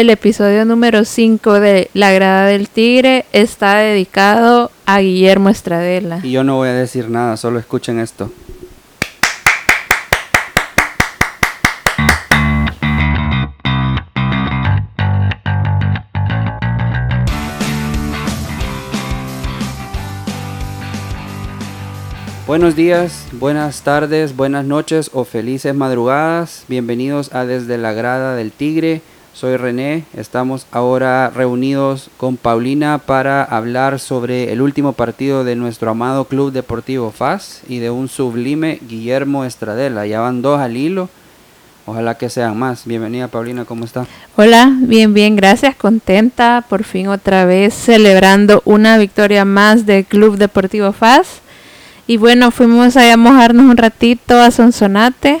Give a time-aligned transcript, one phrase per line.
[0.00, 6.20] el episodio número 5 de La Grada del Tigre está dedicado a Guillermo Estradela.
[6.22, 8.30] Y yo no voy a decir nada, solo escuchen esto.
[22.46, 26.66] Buenos días, buenas tardes, buenas noches o felices madrugadas.
[26.68, 29.02] Bienvenidos a Desde la Grada del Tigre.
[29.38, 30.02] Soy René.
[30.16, 36.50] Estamos ahora reunidos con Paulina para hablar sobre el último partido de nuestro amado Club
[36.50, 40.08] Deportivo FAS y de un sublime Guillermo Estradela.
[40.08, 41.08] Ya van dos al hilo.
[41.86, 42.84] Ojalá que sean más.
[42.84, 44.06] Bienvenida Paulina, ¿cómo está?
[44.34, 45.76] Hola, bien, bien, gracias.
[45.76, 51.42] Contenta por fin otra vez celebrando una victoria más del Club Deportivo FAS
[52.08, 55.38] y bueno, fuimos a mojarnos un ratito a Sonsonate.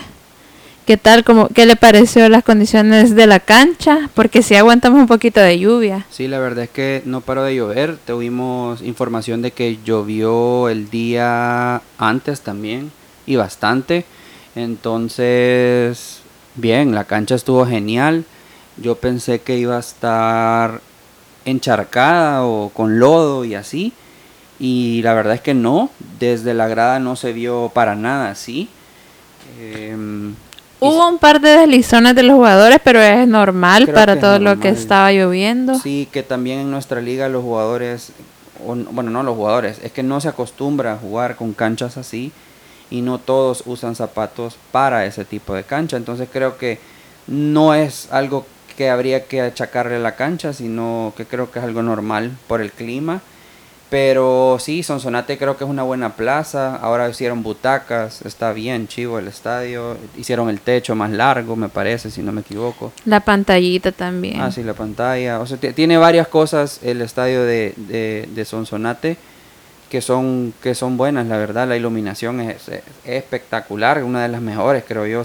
[0.88, 1.22] ¿Qué tal?
[1.22, 4.08] Como, ¿Qué le pareció las condiciones de la cancha?
[4.14, 6.06] Porque si aguantamos un poquito de lluvia.
[6.08, 7.98] Sí, la verdad es que no paró de llover.
[7.98, 12.90] Tuvimos información de que llovió el día antes también
[13.26, 14.06] y bastante.
[14.56, 16.20] Entonces,
[16.54, 18.24] bien, la cancha estuvo genial.
[18.78, 20.80] Yo pensé que iba a estar
[21.44, 23.92] encharcada o con lodo y así
[24.58, 28.70] y la verdad es que no, desde la grada no se vio para nada así.
[29.60, 30.34] Em,
[30.80, 34.68] Hubo un par de deslizones de los jugadores, pero es normal para todo lo que
[34.68, 35.78] estaba lloviendo.
[35.78, 38.12] Sí, que también en nuestra liga los jugadores,
[38.64, 42.32] bueno, no los jugadores, es que no se acostumbra a jugar con canchas así
[42.90, 45.96] y no todos usan zapatos para ese tipo de cancha.
[45.96, 46.78] Entonces creo que
[47.26, 51.64] no es algo que habría que achacarle a la cancha, sino que creo que es
[51.64, 53.20] algo normal por el clima
[53.90, 56.76] pero sí, Sonsonate creo que es una buena plaza.
[56.76, 59.96] Ahora hicieron butacas, está bien chivo el estadio.
[60.16, 62.92] Hicieron el techo más largo, me parece, si no me equivoco.
[63.06, 64.40] La pantallita también.
[64.42, 65.40] Ah, sí, la pantalla.
[65.40, 67.72] O sea, tiene varias cosas el estadio de,
[68.34, 69.16] de, Sonsonate
[69.88, 71.66] que son, que son buenas, la verdad.
[71.66, 75.22] La iluminación es, es espectacular, una de las mejores, creo yo.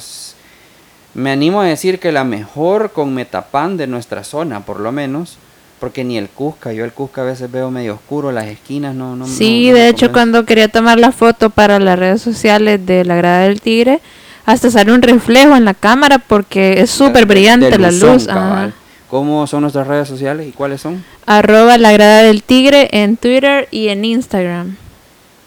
[1.16, 5.38] Me animo a decir que la mejor con Metapan de nuestra zona, por lo menos
[5.80, 9.16] porque ni el Cusca, yo el Cusca a veces veo medio oscuro, las esquinas no...
[9.16, 13.16] no sí, de hecho cuando quería tomar la foto para las redes sociales de la
[13.16, 14.00] grada del tigre,
[14.46, 18.28] hasta sale un reflejo en la cámara porque es súper brillante la luz.
[19.10, 21.04] ¿Cómo son nuestras redes sociales y cuáles son?
[21.26, 24.76] Arroba la grada del tigre en Twitter y en Instagram.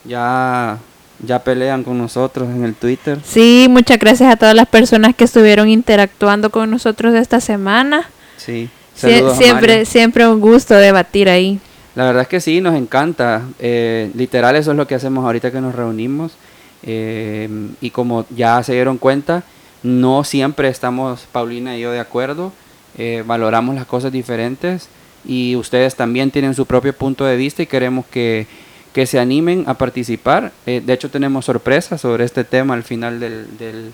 [0.04, 0.78] Ya
[1.26, 3.18] ya pelean con nosotros en el Twitter.
[3.24, 8.08] Sí, muchas gracias a todas las personas que estuvieron interactuando con nosotros esta semana.
[8.36, 11.60] Sí siempre, siempre un gusto debatir ahí.
[11.96, 13.42] La verdad es que sí, nos encanta.
[13.58, 16.32] Eh, literal, eso es lo que hacemos ahorita que nos reunimos.
[16.82, 17.48] Eh,
[17.80, 19.44] y como ya se dieron cuenta,
[19.82, 22.52] no siempre estamos Paulina y yo de acuerdo.
[22.98, 24.88] Eh, valoramos las cosas diferentes
[25.26, 28.46] y ustedes también tienen su propio punto de vista y queremos que,
[28.92, 30.52] que se animen a participar.
[30.66, 33.92] de hecho, tenemos sorpresas sobre este tema al final del, del,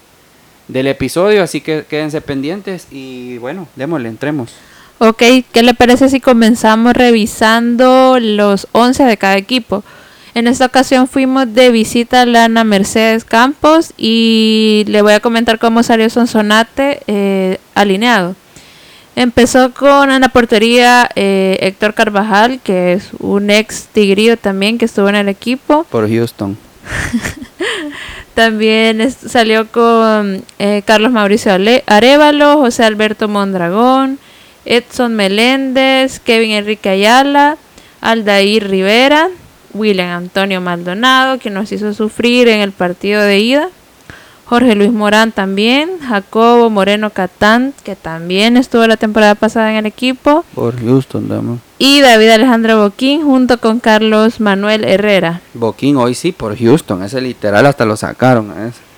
[0.66, 4.52] del episodio, así que quédense pendientes y bueno, démosle, entremos.
[5.04, 5.20] Ok,
[5.50, 9.82] ¿qué le parece si comenzamos revisando los 11 de cada equipo?
[10.32, 15.18] En esta ocasión fuimos de visita a la Ana Mercedes Campos y le voy a
[15.18, 18.36] comentar cómo salió Sonsonate eh, alineado.
[19.16, 24.84] Empezó con en la portería eh, Héctor Carvajal, que es un ex tigrillo también que
[24.84, 25.82] estuvo en el equipo.
[25.90, 26.56] Por Houston.
[28.34, 31.50] también salió con eh, Carlos Mauricio
[31.86, 34.20] Arevalo, José Alberto Mondragón.
[34.64, 37.56] Edson Meléndez, Kevin Enrique Ayala,
[38.00, 39.28] Aldair Rivera,
[39.74, 43.68] William Antonio Maldonado, que nos hizo sufrir en el partido de ida.
[44.44, 49.86] Jorge Luis Morán también, Jacobo Moreno Catán, que también estuvo la temporada pasada en el
[49.86, 50.44] equipo.
[50.54, 51.60] Por Houston, damos.
[51.78, 55.40] Y David Alejandro Boquín junto con Carlos Manuel Herrera.
[55.54, 58.91] Boquín hoy sí por Houston, ese literal hasta lo sacaron ese.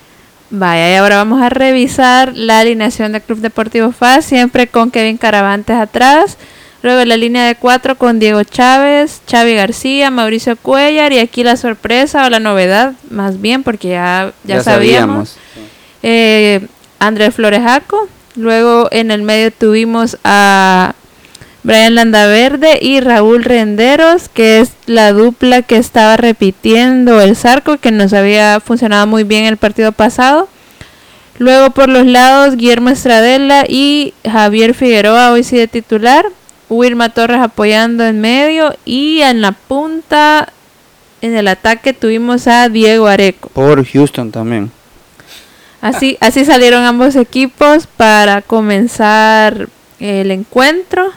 [0.50, 5.16] Vaya, y ahora vamos a revisar la alineación del Club Deportivo FAS, siempre con Kevin
[5.16, 6.36] Caravantes atrás.
[6.82, 11.56] Luego la línea de cuatro con Diego Chávez, Xavi García, Mauricio Cuellar y aquí la
[11.56, 15.38] sorpresa o la novedad, más bien porque ya, ya, sabíamos.
[16.02, 16.66] Eh,
[16.98, 18.08] Andrés Florejaco.
[18.36, 20.94] Luego en el medio tuvimos a
[21.64, 27.90] Brian Landaverde y Raúl Renderos, que es la dupla que estaba repitiendo el Zarco, que
[27.90, 30.46] nos había funcionado muy bien el partido pasado.
[31.38, 36.26] Luego por los lados Guillermo Estradela y Javier Figueroa, hoy sí de titular.
[36.68, 40.52] Wilma Torres apoyando en medio y en la punta,
[41.22, 43.48] en el ataque tuvimos a Diego Areco.
[43.48, 44.70] Por Houston también.
[45.80, 49.68] Así, así salieron ambos equipos para comenzar
[49.98, 51.12] el encuentro.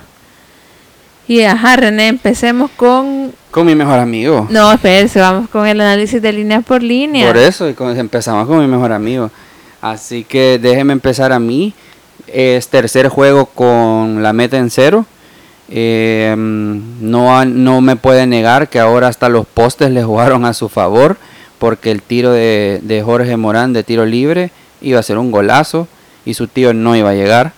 [1.27, 3.33] Y ajá, René, empecemos con...
[3.51, 4.47] Con mi mejor amigo.
[4.49, 7.27] No, espérense, vamos con el análisis de línea por línea.
[7.27, 9.29] Por eso, y empezamos con mi mejor amigo.
[9.81, 11.73] Así que déjeme empezar a mí.
[12.27, 15.05] Es tercer juego con la meta en cero.
[15.69, 20.69] Eh, no, no me puede negar que ahora hasta los postes le jugaron a su
[20.69, 21.17] favor.
[21.59, 24.51] Porque el tiro de, de Jorge Morán de tiro libre
[24.81, 25.87] iba a ser un golazo.
[26.25, 27.51] Y su tío no iba a llegar.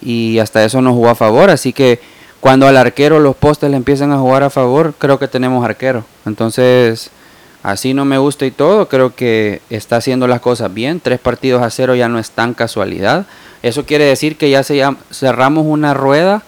[0.00, 1.50] Y hasta eso no jugó a favor.
[1.50, 2.00] Así que
[2.40, 6.04] cuando al arquero los postes le empiezan a jugar a favor, creo que tenemos arquero.
[6.24, 7.10] Entonces,
[7.62, 11.00] así no me gusta y todo, creo que está haciendo las cosas bien.
[11.00, 13.26] Tres partidos a cero ya no es tan casualidad.
[13.62, 14.62] Eso quiere decir que ya
[15.12, 16.42] cerramos una rueda,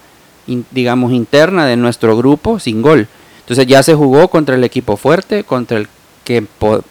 [0.70, 3.06] digamos, interna de nuestro grupo sin gol.
[3.40, 5.88] Entonces ya se jugó contra el equipo fuerte, contra el
[6.24, 6.46] que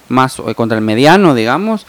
[0.10, 1.88] más eh, contra el mediano, digamos,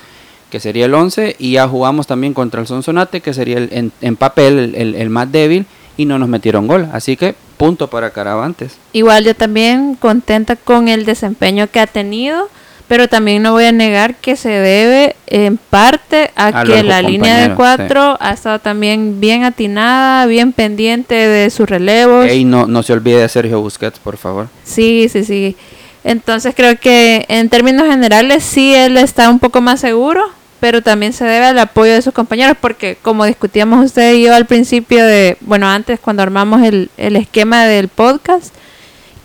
[0.48, 4.16] que sería el 11, y ya jugamos también contra el Sonsonate, que sería el, en,
[4.16, 6.88] papel el más débil y no nos metieron gol.
[6.92, 8.76] Así que punto para Caravantes.
[8.92, 12.48] Igual yo también contenta con el desempeño que ha tenido,
[12.88, 17.48] pero también no voy a negar que se debe en parte a, que la línea
[17.48, 22.30] de cuatro ha estado también bien atinada, bien pendiente de sus relevos.
[22.30, 24.48] Y no, no se olvide de Sergio Busquets, por favor.
[24.64, 25.56] Sí, sí, sí.
[26.04, 30.22] Entonces creo que en términos generales sí él está un poco más seguro,
[30.62, 34.32] pero también se debe al apoyo de sus compañeros, porque como discutíamos usted y yo
[34.32, 38.54] al principio de, bueno, antes cuando armamos el, el esquema del podcast,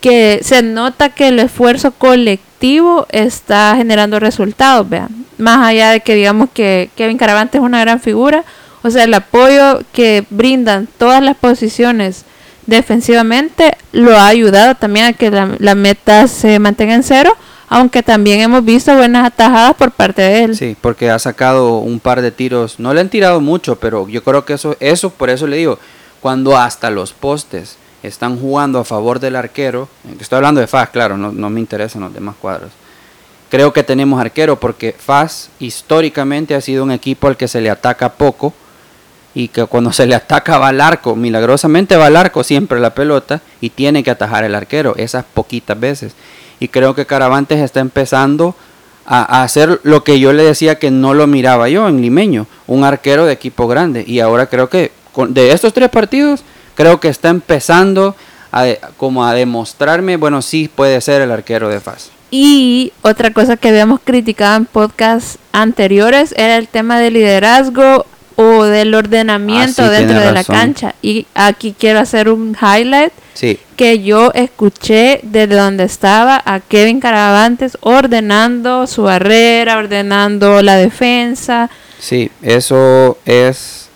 [0.02, 5.10] que se nota que el esfuerzo colectivo está generando resultados, vean.
[5.38, 8.44] Más allá de que digamos que Kevin Caravante es una gran figura,
[8.82, 12.26] o sea, el apoyo que brindan todas las posiciones
[12.66, 17.38] defensivamente lo ha ayudado también a que la, la meta se mantenga en cero
[17.70, 20.56] aunque también hemos visto buenas atajadas por parte de él.
[20.56, 24.24] Sí, porque ha sacado un par de tiros, no le han tirado mucho, pero yo
[24.24, 25.80] creo que eso, eso por eso le digo,
[26.22, 31.18] cuando hasta los postes están jugando a favor del arquero, estoy hablando de Faz, claro,
[31.18, 32.72] no, no me interesan los demás cuadros.
[33.50, 37.70] Creo que tenemos arquero porque Faz históricamente ha sido un equipo al que se le
[37.70, 38.54] ataca poco
[39.34, 42.96] y que cuando se le ataca va al arco, milagrosamente va al arco siempre la
[42.96, 46.14] pelota y tiene que atajar el arquero esas poquitas veces
[46.60, 48.56] y creo que Caravantes está empezando
[49.06, 52.84] a, hacer lo que yo le decía que no lo miraba yo en Limeño, un
[52.84, 54.04] arquero de equipo grande.
[54.06, 54.92] Y ahora creo que
[55.30, 56.44] de estos tres partidos,
[56.76, 58.16] creo que está empezando
[58.52, 58.68] a,
[58.98, 62.12] como a demostrarme, bueno, sí puede ser el arquero de FAS.
[62.30, 68.06] Y otra cosa que habíamos criticado en podcasts anteriores era el tema del liderazgo
[68.38, 70.94] o del ordenamiento ah, dentro de la cancha.
[71.02, 73.12] Y aquí quiero hacer un highlight
[73.76, 81.70] que yo escuché desde donde estaba a Kevin Caravantes ordenando su barrera, ordenando la defensa.
[82.00, 83.90] Sí, eso es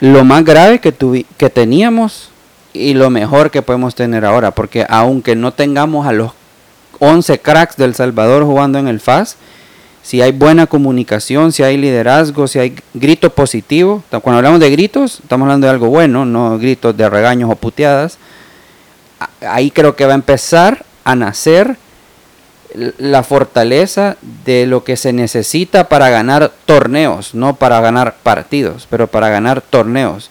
[0.00, 0.94] lo más grave que,
[1.38, 2.28] que teníamos
[2.74, 6.32] y lo mejor que podemos tener ahora, porque aunque no tengamos a los
[6.98, 9.36] 11 cracks del Salvador jugando en el FAS,
[10.02, 14.02] si hay buena comunicación, si hay liderazgo, si hay grito positivo.
[14.10, 18.18] Cuando hablamos de gritos, estamos hablando de algo bueno, no gritos de regaños o puteadas.
[19.40, 21.76] Ahí creo que va a empezar a nacer
[22.74, 29.06] la fortaleza de lo que se necesita para ganar torneos, no para ganar partidos, pero
[29.06, 30.30] para ganar torneos.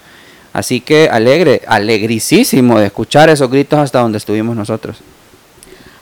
[0.52, 4.98] Así que alegre, alegrisísimo de escuchar esos gritos hasta donde estuvimos nosotros.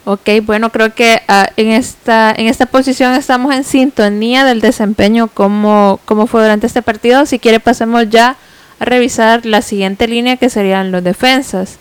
[0.06, 5.28] Ok, bueno, creo que ah, en, esta, en esta posición estamos en sintonía del desempeño
[5.28, 7.26] como, como fue durante este partido.
[7.26, 8.36] Si quiere pasemos ya
[8.80, 11.78] a revisar la siguiente línea que serían los defensas.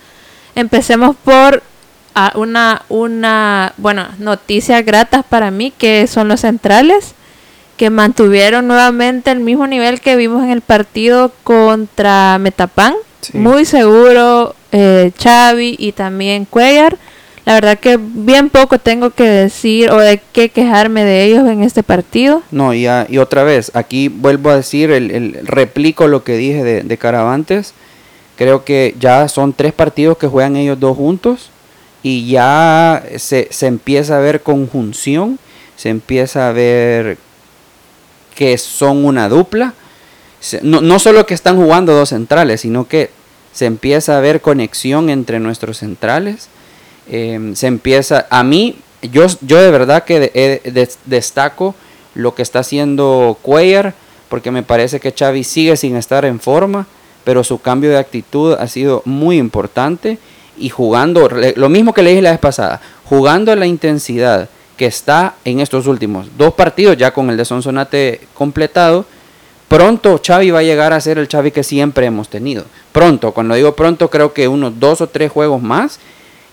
[0.55, 1.63] Empecemos por
[2.15, 7.15] ah, una, una, bueno, noticias gratas para mí que son los centrales
[7.79, 12.95] que mantuvieron nuevamente el mismo nivel que vimos en el partido contra Metapan.
[13.33, 16.99] Muy seguro eh, Xavi y también Cuellar
[17.49, 21.63] la verdad que bien poco tengo que decir o de qué quejarme de ellos en
[21.63, 22.43] este partido.
[22.51, 26.99] No, y, y otra vez, aquí vuelvo a decir, el, replico lo que dije de,
[26.99, 27.73] Caravantes.
[28.37, 31.49] Creo que ya son tres partidos que juegan ellos dos juntos
[32.03, 35.39] y ya se, empieza a ver conjunción,
[35.75, 37.17] se empieza a ver
[38.35, 39.73] que son una dupla.
[40.61, 43.09] No, no solo que están jugando dos centrales, sino que
[43.55, 46.51] se empieza a ver conexión entre nuestros centrales
[47.11, 50.61] Em, se empieza, a mí, yo, yo de verdad que
[51.07, 51.75] destaco
[52.15, 53.95] lo que está haciendo Cuellar,
[54.29, 56.87] porque me parece que Xavi sigue sin estar en forma,
[57.25, 60.19] pero su cambio de actitud ha sido muy importante
[60.59, 64.87] y jugando, lo mismo que le dije la vez pasada, jugando a la intensidad que
[64.87, 69.05] está en estos últimos dos partidos, ya con el de Sonsonate completado,
[69.69, 72.65] pronto Xavi va a llegar a ser el Xavi que siempre hemos tenido.
[72.93, 75.99] Pronto, cuando digo pronto, creo que unos dos o tres juegos más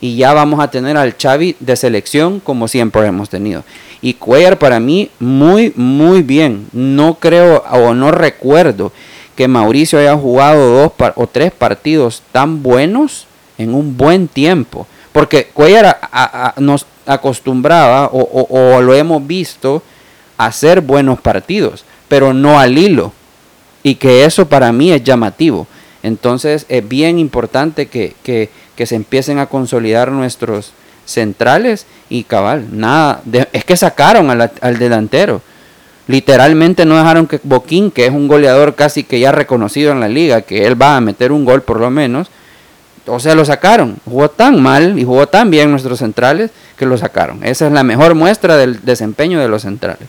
[0.05, 3.63] y ya vamos a tener al Xavi de selección como siempre hemos tenido.
[4.03, 6.67] Y Cuellar para mí muy, muy bien.
[6.73, 8.91] No creo o no recuerdo
[9.35, 13.25] que Mauricio haya jugado dos o tres partidos tan buenos
[13.57, 14.85] en un buen tiempo.
[15.11, 15.99] Porque Cuellar
[16.57, 19.81] nos acostumbraba o, lo hemos visto
[20.37, 23.11] hacer buenos partidos, pero no al hilo.
[23.81, 25.65] Y que eso para mí es llamativo.
[26.05, 30.73] Entonces es bien importante que, que se empiecen a consolidar nuestros
[31.05, 33.21] centrales y cabal, nada,
[33.53, 35.41] es que sacaron al, delantero.
[36.07, 40.07] Literalmente no dejaron que Boquín, que es un goleador casi que ya reconocido en la
[40.07, 42.29] liga, que él va a meter un gol por lo menos,
[43.07, 43.97] o sea, lo sacaron.
[44.05, 47.43] Jugó tan mal y jugó tan bien nuestros centrales que lo sacaron.
[47.43, 50.07] Esa es la mejor muestra del desempeño de los centrales.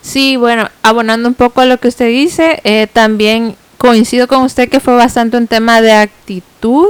[0.00, 4.70] Sí, bueno, abonando un poco a lo que usted dice, eh, también coincido con usted
[4.70, 6.86] que fue bastante un tema de actitud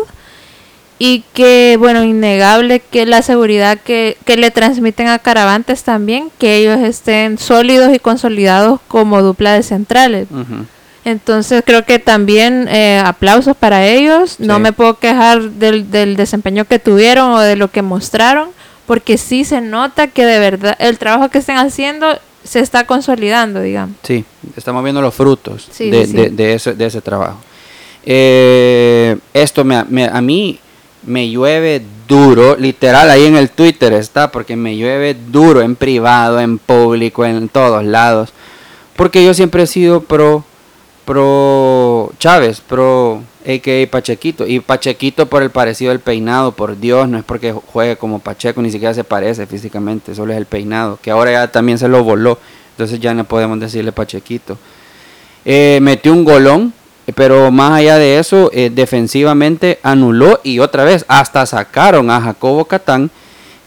[0.97, 6.79] y que, bueno, innegable que la seguridad que, le transmiten a Caravantes también, que ellos
[6.79, 10.29] estén sólidos y consolidados como dupla de centrales.
[11.05, 14.39] Entonces creo que también eh, aplausos para ellos.
[14.39, 18.51] No me puedo quejar del, del desempeño que tuvieron o de lo que mostraron,
[18.87, 23.61] porque sí se nota que de verdad el trabajo que estén haciendo se está consolidando,
[23.61, 23.97] digamos.
[24.03, 24.25] Sí,
[24.57, 27.39] estamos viendo los frutos de, de, ese, de ese trabajo.
[28.05, 30.61] Eh, esto me, me, a mí
[31.07, 36.39] me llueve duro, literal ahí en el Twitter está, porque me llueve duro en privado,
[36.41, 38.33] en público, en todos lados.
[38.95, 40.45] Porque yo siempre he sido pro,
[41.05, 43.91] pro Chávez, pro a.k.a.
[43.91, 44.47] Pachequito.
[44.47, 48.63] Y Pachequito por el parecido del peinado, por Dios, no es porque juegue como Pacheco,
[48.63, 52.03] ni siquiera se parece físicamente, solo es el peinado, que ahora ya también se lo
[52.03, 52.39] voló.
[52.73, 54.59] Entonces ya no podemos decirle Pachequito.
[55.45, 56.73] Eh, metió un golón
[57.13, 62.65] pero más allá de eso, eh, defensivamente anuló y otra vez hasta sacaron a Jacobo
[62.65, 63.11] Catán,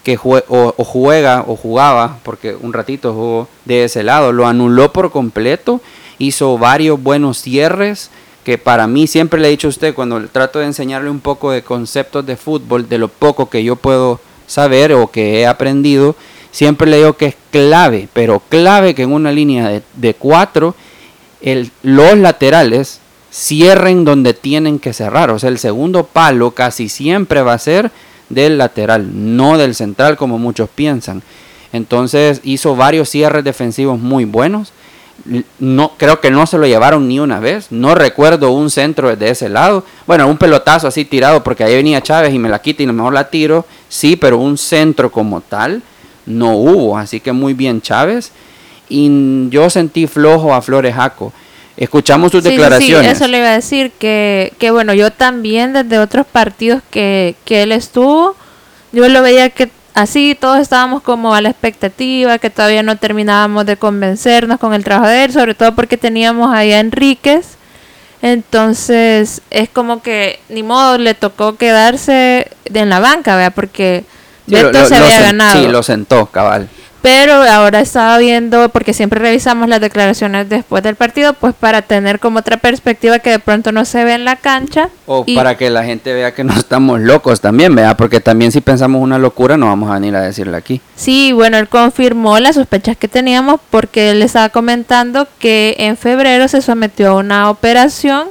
[0.04, 5.12] que o, juega o jugaba, porque un ratito jugó de ese lado, lo anuló por
[5.12, 5.82] completo,
[6.18, 8.10] hizo varios buenos cierres,
[8.48, 11.51] que para mí siempre le he dicho a usted, cuando trato de enseñarle un poco
[11.51, 16.16] de conceptos de fútbol, de lo poco que yo puedo saber o que he aprendido,
[16.50, 20.75] siempre le digo que es clave, pero clave que en una línea de, cuatro,
[21.42, 23.01] el, los laterales
[23.34, 25.30] cierren donde tienen que cerrar.
[25.30, 27.92] O sea, el segundo palo casi siempre va a ser
[28.30, 31.22] del lateral, no del central como muchos piensan.
[31.74, 34.72] Entonces hizo varios cierres defensivos muy buenos.
[35.60, 37.68] No, creo que no se lo llevaron ni una vez.
[37.72, 39.84] No recuerdo un centro de ese lado.
[40.06, 42.88] Bueno, un pelotazo así tirado porque ahí venía Chávez y me la quita y a
[42.88, 43.66] lo mejor la tiro.
[43.90, 45.82] Sí, pero un centro como tal
[46.26, 46.98] no hubo.
[46.98, 48.32] Así que muy bien Chávez.
[48.90, 51.34] Y yo sentí flojo a Flores Jaco.
[51.76, 53.06] Escuchamos sus declaraciones.
[53.06, 57.36] Sí, eso le iba a decir, que, que bueno, yo también desde otros partidos que,
[57.46, 58.36] que él estuvo,
[58.92, 63.66] yo lo veía que así todos estábamos como a la expectativa, que todavía no terminábamos
[63.66, 67.58] de convencernos con el trabajo de él, sobre todo porque teníamos ahí a Enríquez.
[68.22, 74.04] Entonces es como que ni modo le tocó quedarse en la banca, vea, porque
[74.48, 75.62] Beto se había ganado.
[75.62, 76.70] Sí, lo sentó, cabal.
[77.01, 82.20] Pero ahora estaba viendo, porque siempre revisamos las declaraciones después del partido, pues para tener
[82.20, 84.89] como otra perspectiva que de pronto no se ve en la cancha.
[85.06, 88.62] O para que la gente vea que no estamos locos también, vea, porque también si
[88.62, 90.82] pensamos una locura no vamos a venir a decirle aquí.
[90.96, 96.48] Sí, bueno, él confirmó las sospechas que teníamos porque él estaba comentando que en febrero
[96.48, 98.27] se sometió a una operación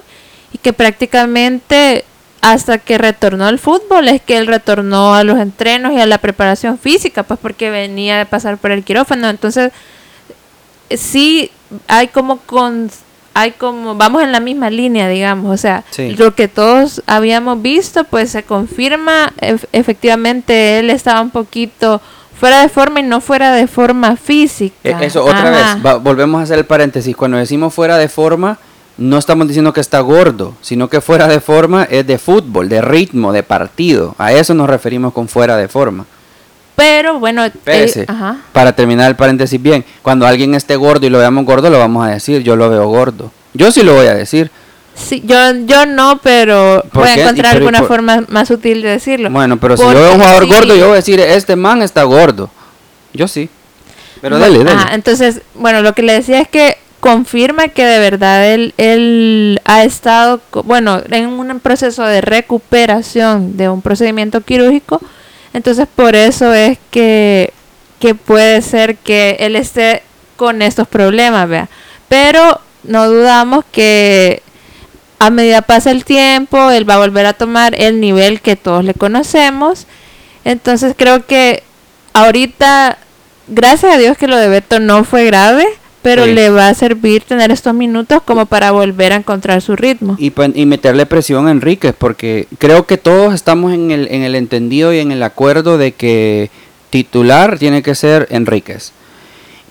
[0.53, 2.05] y que prácticamente
[2.41, 6.19] hasta que retornó al fútbol es que él retornó a los entrenos y a la
[6.19, 9.29] preparación física, pues porque venía de pasar por el quirófano.
[9.29, 9.73] Entonces,
[10.91, 11.51] sí
[11.89, 12.91] hay como con
[13.35, 18.05] hay como vamos en la misma línea, digamos, o sea, lo que todos habíamos visto,
[18.05, 19.31] pues se confirma,
[19.73, 22.01] efectivamente él estaba un poquito
[22.41, 24.77] fuera de forma y no fuera de forma física.
[24.83, 28.59] E, eso otra vez, volvemos a hacer el paréntesis, cuando decimos fuera de forma
[28.99, 32.81] no estamos diciendo que está gordo, sino que fuera de forma es de fútbol, de
[32.81, 34.15] ritmo, de partido.
[34.19, 36.07] A eso nos referimos con fuera de forma.
[36.77, 38.07] Pero bueno, eh,
[38.53, 42.07] para terminar el paréntesis bien, cuando alguien esté gordo y lo veamos gordo, lo vamos
[42.07, 43.31] a decir, yo lo veo gordo.
[43.55, 44.51] Yo sí lo voy a decir.
[44.95, 45.37] Sí, yo,
[45.67, 49.31] yo no, pero voy a encontrar alguna forma más útil de decirlo.
[49.31, 52.03] Bueno, pero si yo veo un jugador gordo, yo voy a decir, este man está
[52.05, 52.51] gordo.
[53.13, 53.49] Yo sí.
[54.21, 54.95] Pero dale, dale.
[54.95, 59.85] entonces, bueno, lo que le decía es que confirma que de verdad él, él ha
[59.85, 65.01] estado, bueno, en un proceso de recuperación de un procedimiento quirúrgico.
[65.53, 67.53] Entonces por eso es que,
[68.01, 70.03] que puede ser que él esté
[70.35, 71.69] con estos problemas, vea.
[72.09, 74.43] Pero no dudamos que
[75.21, 78.85] a medida pasa el tiempo, él va a volver a tomar el nivel que todos
[78.85, 79.87] le conocemos.
[80.45, 81.63] Entonces creo que
[82.15, 82.99] ahorita,
[83.47, 85.69] gracias a Dios que lo de Beto no fue grave,
[86.07, 86.35] pero Sí.
[86.35, 90.15] le va a servir tener estos minutos como para volver a encontrar su ritmo.
[90.21, 94.23] Y, pues- y meterle presión a Enríquez, porque creo que todos estamos en el, en
[94.23, 96.49] el entendido y en el acuerdo de que
[96.91, 98.93] titular tiene que ser Enríquez.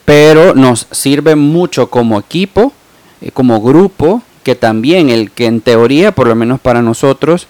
[0.03, 2.73] Pero nos sirve mucho como equipo,
[3.21, 7.47] eh, como grupo, que también el que en teoría, por lo menos para nosotros,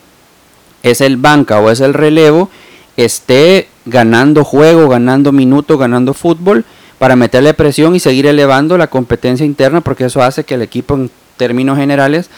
[0.84, 2.52] es el banca o es el relevo,
[2.98, 6.66] esté ganando juego, ganando minutos, ganando fútbol,
[7.06, 10.96] para meterle presión y seguir elevando la competencia interna, porque eso hace que el equipo
[10.96, 12.32] en términos generales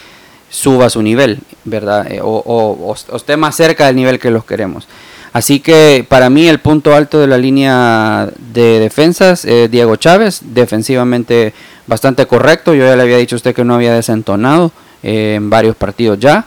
[0.50, 2.12] suba su nivel, ¿verdad?
[2.12, 4.86] Eh, o, esté más cerca del nivel que los queremos.
[5.31, 11.53] Así que para mí el punto alto de la línea de defensas, Diego Chávez, defensivamente
[11.86, 12.74] bastante correcto.
[12.74, 16.19] Yo ya le había dicho a usted que no había desentonado eh, en varios partidos
[16.19, 16.43] ya.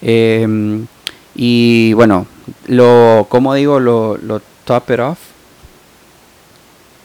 [0.00, 0.46] Eh,
[1.34, 2.28] y bueno,
[2.68, 3.80] lo, ¿cómo digo?
[3.80, 5.33] Lo, lo top it off.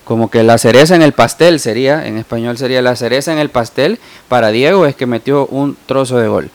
[0.10, 3.50] Como que la cereza en el pastel sería, en español sería la cereza en el
[3.52, 6.50] pastel para Diego es que metió un trozo de gol.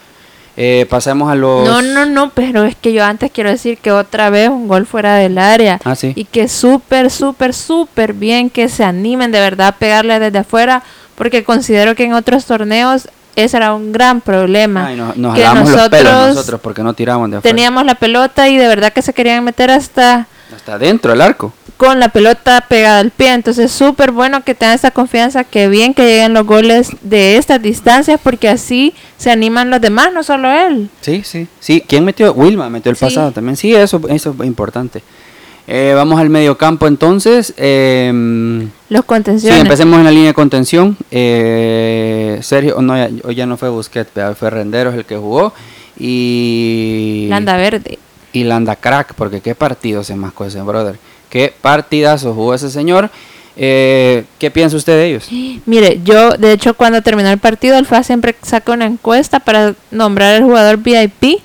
[0.56, 1.64] Eh, pasemos a los...
[1.64, 4.87] No, no, no, pero es que yo antes quiero decir que otra vez un gol
[4.87, 5.78] fuera del área.
[5.84, 6.12] Ah, sí.
[6.16, 10.82] Y que súper, súper, súper bien que se animen de verdad a pegarle desde afuera,
[11.14, 14.88] porque considero que en otros torneos ese era un gran problema.
[14.88, 17.54] Ay, no- nos que jalamos los pelos nosotros nosotros porque no tiramos de afuera.
[17.54, 21.52] Teníamos la pelota y de verdad que se querían meter hasta Hasta dentro del arco.
[21.76, 23.33] Con la pelota pegada al pie.
[23.33, 27.61] Entonces, súper bueno que tengan esa confianza, que bien que lleguen los goles de estas
[27.61, 30.88] distancias, porque así se animan los demás, no solo él.
[31.00, 31.47] Sí, sí.
[31.61, 32.33] Sí, ¿quién metió?
[32.33, 33.04] Wilma metió el Sí.
[33.04, 33.57] pasado también.
[33.57, 35.02] Sí, eso, eso es importante.
[35.66, 37.54] Eh, vamos al medio campo entonces.
[37.57, 38.12] Eh,
[38.90, 39.61] Los sí, contenciones.
[39.62, 40.97] empecemos en la línea de contención.
[41.11, 45.54] Eh, Sergio, oh, no, ya, hoy ya no fue Busquets, fue Renderos el que jugó.
[45.99, 47.26] Y...
[47.31, 47.99] Landa Verde.
[48.33, 50.96] y Landa Crack, porque qué partido se mascó ese brother.
[51.35, 53.11] Qué partidazo jugó ese señor.
[53.57, 55.27] Eh, ¿Qué piensa usted de ellos?
[55.66, 59.75] Mire, yo de hecho cuando terminó el partido, el FA siempre saca una encuesta para
[59.90, 61.40] nombrar al jugador VIP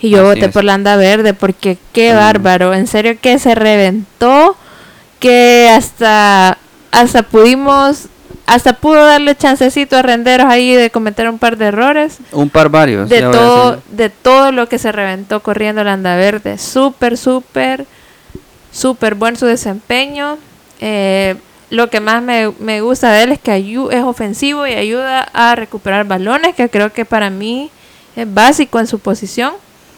[0.00, 0.50] y yo Así voté es.
[0.52, 2.16] por Landa Verde porque qué Mm.
[2.16, 4.56] bárbaro, en serio que se reventó,
[5.20, 6.56] que hasta
[6.90, 8.06] hasta pudimos
[8.46, 12.16] hasta pudo darle chancecito a Renderos ahí de cometer un par de errores.
[12.32, 13.10] Un par varios.
[13.10, 16.56] De todo, de todo lo que se reventó corriendo Landa Verde.
[16.56, 17.86] Súper, súper,
[18.74, 20.36] súper buen su desempeño.
[20.80, 21.36] Eh,
[21.70, 23.56] lo que más me, me gusta de él es que
[23.90, 27.70] es ofensivo y ayuda a recuperar balones, que creo que para mí
[28.16, 29.52] es básico en su posición.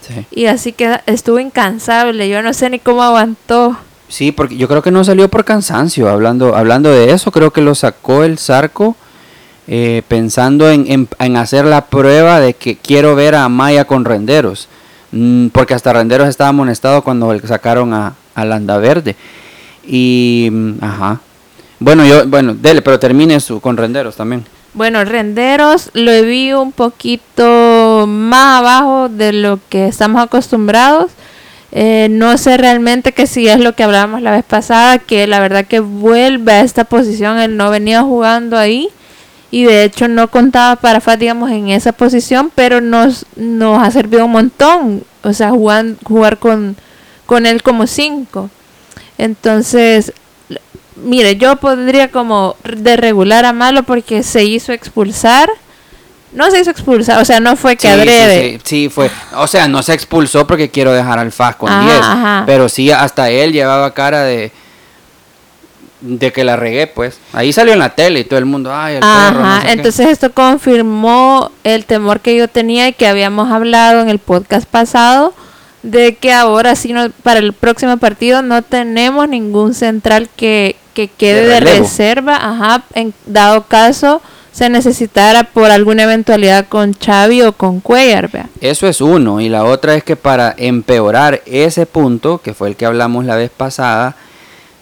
[0.06, 0.24] Sí.
[0.30, 2.28] Y así que estuvo incansable.
[2.28, 3.76] Yo no sé ni cómo aguantó.
[4.08, 6.08] Sí, porque yo creo que no salió por cansancio.
[6.08, 8.94] Hablando, hablando de eso, creo que lo sacó el Zarco
[9.66, 14.04] eh, pensando en, en- en hacer la prueba de que quiero ver a Amaya con
[14.04, 14.68] renderos.
[15.10, 19.16] Mm, porque hasta renderos estaba amonestado cuando sacaron a, a Landa Verde.
[19.84, 21.20] Y, ajá.
[21.80, 24.44] Bueno, yo, bueno, dele, pero termine su, con renderos también.
[24.76, 31.12] Bueno, Renderos lo vi un poquito más abajo de lo que estamos acostumbrados.
[31.72, 35.40] Eh, no sé realmente que si es lo que hablábamos la vez pasada, que la
[35.40, 38.90] verdad que vuelve a esta posición, él no venía jugando ahí
[39.50, 43.90] y de hecho no contaba para FAT, digamos, en esa posición, pero nos, nos ha
[43.90, 46.76] servido un montón, o sea, jugar, jugar con,
[47.26, 48.48] con él como 5.
[49.18, 50.12] Entonces,
[50.96, 55.48] mire, yo podría como de regular a malo porque se hizo expulsar.
[56.32, 58.52] No se hizo expulsar, o sea, no fue que Sí, sí, adrede.
[58.52, 59.10] sí, sí, fue.
[59.36, 61.98] O sea, no se expulsó porque quiero dejar al FAS con Ajá, 10.
[62.00, 62.42] ajá.
[62.46, 64.52] Pero sí, hasta él llevaba cara de.
[66.02, 67.18] De que la regué, pues.
[67.32, 69.40] Ahí salió en la tele y todo el mundo, ay, el perro.
[69.40, 69.72] no Ajá, sé qué".
[69.72, 74.68] entonces esto confirmó el temor que yo tenía y que habíamos hablado en el podcast
[74.68, 75.32] pasado
[75.86, 81.08] de que ahora sí no, para el próximo partido no tenemos ningún central que, que
[81.08, 84.20] quede De reserva, ajá, en dado caso
[84.52, 88.48] se necesitara por alguna eventualidad con Xavi o con Cuellar, vea.
[88.62, 89.42] Eso es uno.
[89.42, 93.36] Y la otra es que para empeorar ese punto, que fue el que hablamos la
[93.36, 94.16] vez pasada,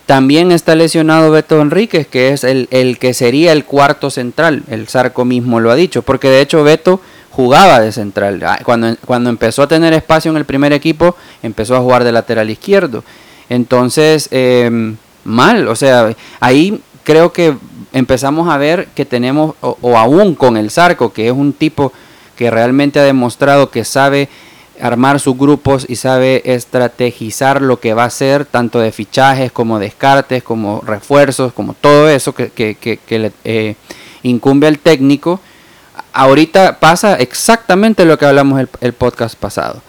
[0.07, 4.63] también está lesionado Beto Enríquez, que es el, el que sería el cuarto central.
[4.71, 7.01] El Zarco mismo lo ha dicho, porque de hecho Beto
[7.35, 8.41] jugaba de central.
[8.45, 12.13] Ah, Cuando, cuando empezó a tener espacio en el primer equipo, empezó a jugar de
[12.13, 13.03] lateral izquierdo.
[13.49, 14.95] Entonces, eh,
[15.25, 17.57] mal, o sea, ahí creo que
[17.93, 21.93] empezamos a ver que tenemos, o, o aún con el Zarco, que es un tipo
[22.37, 24.29] que realmente ha demostrado que sabe
[24.81, 29.79] armar sus grupos y sabe estrategizar lo que va a hacer, tanto de fichajes como
[29.79, 33.77] descartes, como refuerzos, como todo eso que, que- que- que le eh,
[34.25, 35.41] incumbe al técnico.
[36.15, 39.83] Ahorita pasa exactamente lo que hablamos el, el podcast pasado.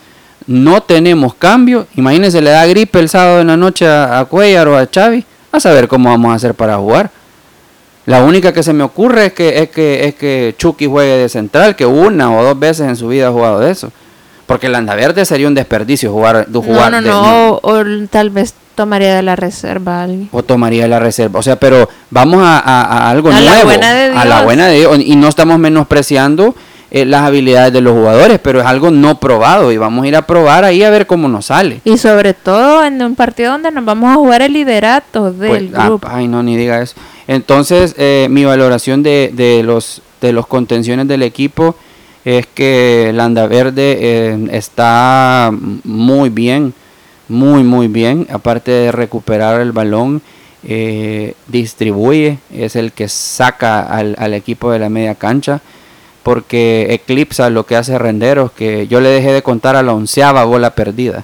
[0.47, 1.87] No tenemos cambio.
[1.95, 5.25] Imagínense, le da gripe el sábado en la noche a, a Cuellar o a Xavi.
[5.51, 7.09] A saber cómo vamos a hacer para jugar.
[8.05, 11.29] La única que se me ocurre es que, es que, es que Chucky juegue de
[11.29, 13.91] central, que una o dos veces en su vida ha jugado de eso.
[14.45, 17.83] Porque el Verde sería un desperdicio jugar, de jugar no, no, de- no, o, o
[18.09, 20.29] tal vez tomaría de la reserva a alguien.
[20.31, 21.39] o tomaría la reserva.
[21.39, 23.63] O sea, pero vamos a, a- a algo A la nuevo.
[23.65, 24.43] buena de A la Dios.
[24.45, 24.99] buena de Dios.
[24.99, 26.55] Y no estamos menospreciando
[26.91, 29.71] eh, las habilidades de los jugadores, pero es algo no probado.
[29.71, 31.81] Y vamos a ir a probar ahí a ver cómo nos sale.
[31.83, 35.63] Y sobre todo en un partido donde nos vamos a jugar el liderato del Pues,
[35.75, 36.07] ah, grupo.
[36.11, 36.95] ay, no, ni diga eso.
[37.27, 41.75] Entonces, eh, mi valoración de, de los, de los contenciones del equipo
[42.25, 45.51] es que Landaverde eh, está
[45.83, 46.73] muy bien,
[47.27, 48.27] muy, muy bien.
[48.31, 50.23] Aparte de recuperar el balón,
[50.63, 55.61] eh, distribuye, es el que saca al, al equipo de la media cancha.
[56.23, 60.43] Porque eclipsa lo que hace Renderos, que yo le dejé de contar a la onceava
[60.43, 61.23] bola perdida.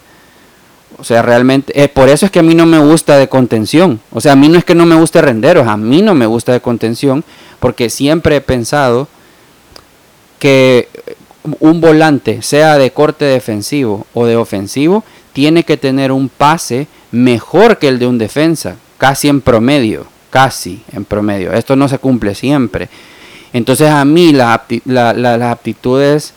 [0.99, 3.99] O sea, realmente, eh, por eso es que a mí no me gusta de contención.
[4.11, 6.27] O sea, a mí no es que no me guste renderos, a mí no me
[6.27, 7.23] gusta de contención,
[7.59, 9.07] porque siempre he pensado
[10.41, 10.87] que
[11.59, 17.77] un volante, sea de corte defensivo o de ofensivo, tiene que tener un pase mejor
[17.77, 21.53] que el de un defensa, casi en promedio, casi en promedio.
[21.53, 22.89] Esto no se cumple siempre.
[23.53, 26.33] Entonces a mí las, las aptitudes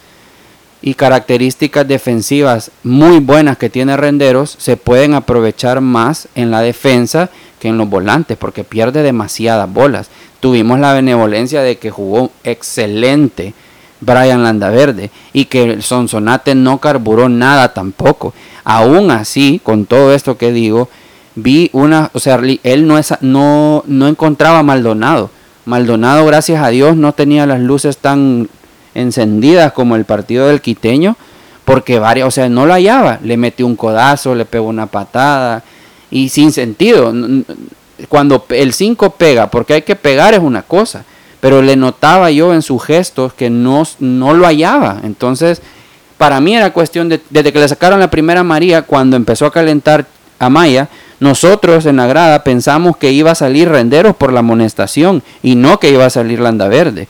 [0.83, 7.31] y características defensivas muy buenas que tiene Renderos se pueden aprovechar más en la defensa
[7.59, 10.11] que en los volantes porque pierde demasiadas bolas.
[10.41, 13.55] Tuvimos la benevolencia de que jugó excelente
[14.01, 18.35] Brian Landaverde y que el Sonsonate no carburó nada tampoco.
[18.65, 20.89] Aún así, con todo esto que digo,
[21.35, 25.31] vi una, o sea, él no es no no encontraba a Maldonado.
[25.65, 28.49] Maldonado, gracias a Dios, no tenía las luces tan
[28.95, 31.17] encendidas como el partido del quiteño,
[31.65, 35.65] porque varias, o sea, no lo hallaba, le metió un codazo, le pegó una patada
[36.11, 37.13] y sin sentido.
[38.09, 41.05] Cuando el 5 pega, porque hay que pegar es una cosa,
[41.45, 45.01] pero le notaba yo en sus gestos que no, no lo hallaba.
[45.05, 45.61] Entonces,
[46.17, 49.53] para mí era cuestión de, desde que le sacaron la primera María, cuando empezó a
[49.53, 50.07] calentar
[50.39, 50.89] a Maya,
[51.21, 55.79] nosotros en la grada pensamos que iba a salir Renderos por la amonestación y no
[55.79, 57.09] que iba a salir Landaverde.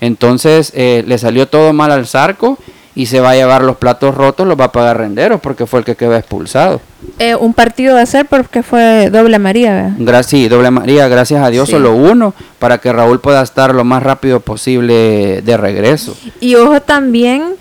[0.00, 2.58] Entonces eh, le salió todo mal al Zarco
[2.96, 5.78] y se va a llevar los platos rotos, los va a pagar Renderos porque fue
[5.80, 6.80] el que quedó expulsado.
[7.20, 9.90] Eh, un partido a ser porque fue doble María, ¿verdad?
[9.98, 11.72] Gra- sí, doble María, gracias a Dios Sí.
[11.74, 16.16] solo uno para que Raúl pueda estar lo más rápido posible de regreso.
[16.40, 17.54] Y ojo también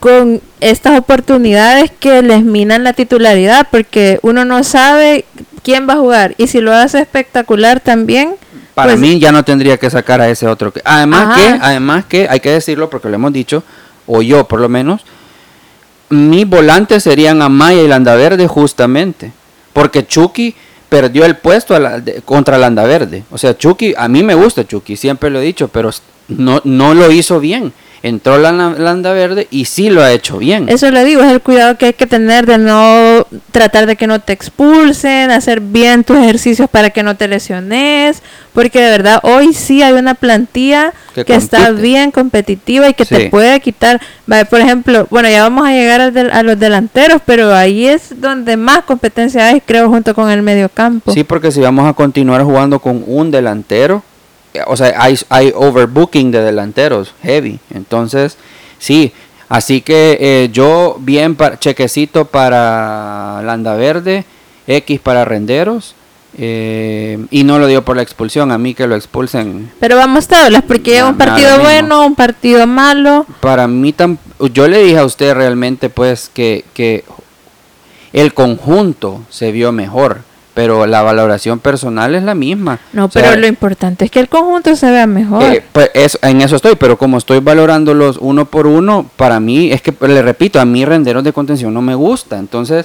[0.00, 5.24] con estas oportunidades que les minan la titularidad, porque uno no sabe
[5.62, 6.34] quién va a jugar.
[6.38, 8.34] Y si lo hace espectacular también,
[8.74, 10.72] Para pues, mí ya no tendría que sacar a ese otro.
[10.72, 11.34] que Además Ajá.
[11.40, 13.62] que, además que, hay que decirlo porque lo hemos dicho,
[14.12, 15.02] o yo por lo menos,
[16.08, 19.32] mis volantes serían Amaya y Landaverde justamente.
[19.72, 20.54] Porque Chucky
[20.88, 23.22] perdió el puesto a la- de- contra Landaverde.
[23.30, 25.90] O sea, Chucky, a mí me gusta Chucky, siempre lo he dicho, pero
[26.28, 27.72] no, no lo hizo bien.
[28.02, 30.68] Entró la Landaverde y sí lo ha hecho bien.
[30.70, 34.06] Eso le digo, es el cuidado que hay que tener de no tratar de que
[34.06, 38.22] no te expulsen, hacer bien tus ejercicios para que no te lesiones,
[38.54, 43.04] porque de verdad hoy sí hay una plantilla Que que, está bien competitiva y que
[43.04, 43.14] Sí.
[43.14, 44.00] te puede quitar,
[44.48, 48.18] por ejemplo, bueno, ya vamos a llegar al del- a los delanteros, pero ahí es
[48.20, 51.12] donde más competencia hay, creo, junto con el mediocampo.
[51.12, 54.02] Sí, porque si vamos a continuar jugando con un delantero,
[54.66, 57.58] o sea, hay, hay overbooking de delanteros, heavy.
[57.72, 58.36] Entonces,
[58.78, 59.12] sí,
[59.48, 64.24] así que eh, yo bien pa- chequecito para Landaverde,
[64.66, 65.94] X para Renderos,
[66.38, 69.70] eh, y no lo dio por la expulsión, a mí que lo expulsen.
[69.80, 73.26] Pero vamos tablas, porque Na- un partido bueno, un partido malo.
[73.40, 74.18] Para mí, tam-
[74.52, 77.04] yo le dije a usted realmente pues que, que
[78.12, 80.22] el conjunto se vio mejor,
[80.60, 82.78] pero la valoración personal es la misma.
[82.92, 85.42] No, O sea, pero lo importante es que el conjunto se vea mejor.
[85.42, 89.72] Eh, pues eso- en eso estoy, pero como estoy valorándolos uno por uno, para mí,
[89.72, 92.36] es que le repito, a mí renderos de contención no me gusta.
[92.38, 92.84] Entonces,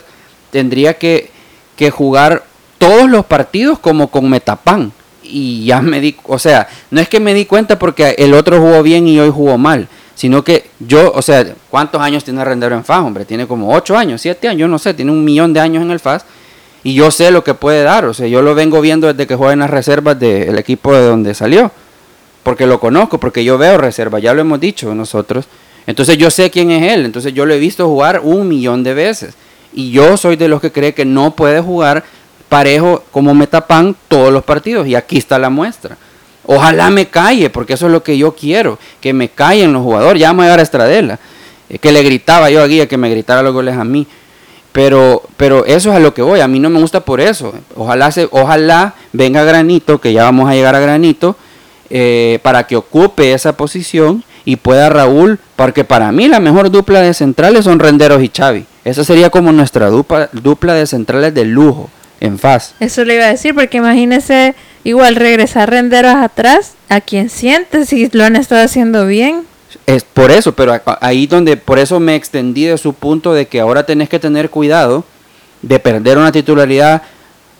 [0.51, 1.29] tendría que,
[1.75, 2.43] que jugar
[2.77, 4.93] todos los partidos como con Metapan.
[5.21, 8.61] Y ya me di, o sea, no es que me di cuenta porque el otro
[8.61, 12.73] jugó bien y hoy jugó mal, sino que yo, o sea, ¿cuántos años tiene Rendero
[12.77, 13.25] en FAS, hombre?
[13.25, 15.91] Tiene como 8 años, 7 años, yo no sé, tiene un millón de años en
[15.91, 16.23] el FAS.
[16.85, 19.35] Y yo sé lo que puede dar, o sea, yo lo vengo viendo desde que
[19.35, 21.69] juega en las reservas del equipo de donde salió
[22.45, 25.47] porque lo conozco, porque yo veo reserva, ya lo hemos dicho nosotros.
[25.87, 28.93] Entonces yo sé quién es él, entonces yo lo he visto jugar un millón de
[28.93, 29.33] veces.
[29.73, 32.03] Y yo soy de los que cree que no puede jugar
[32.47, 35.97] parejo como Metapan todos los partidos, y aquí está la muestra.
[36.45, 40.21] Ojalá me calle, porque eso es lo que yo quiero, que me callen los jugadores.
[40.21, 41.17] Ya a llegar a Estradela,
[41.67, 44.05] eh, que le gritaba yo a Guía que me gritara los goles a mí.
[44.75, 47.53] Pero, pero eso es a lo que voy, a mí no me gusta por eso.
[47.77, 51.37] Ojalá, se, ojalá venga Granito, que ya vamos a llegar a Granito,
[51.89, 56.99] eh, para que ocupe esa posición y pueda Raúl, porque para mí la mejor dupla
[56.99, 58.65] de centrales son Renderos y Xavi.
[58.83, 62.75] Esa sería como nuestra dupla, dupla de centrales de lujo en faz.
[62.81, 68.09] Eso le iba a decir, porque imagínese igual regresar Renderos atrás, a quien siente si
[68.09, 69.43] lo han estado haciendo bien.
[69.85, 73.59] Es por eso, pero ahí donde, por eso me extendí de su punto de que
[73.59, 75.03] ahora tenés que tener cuidado
[75.61, 77.03] de perder una titularidad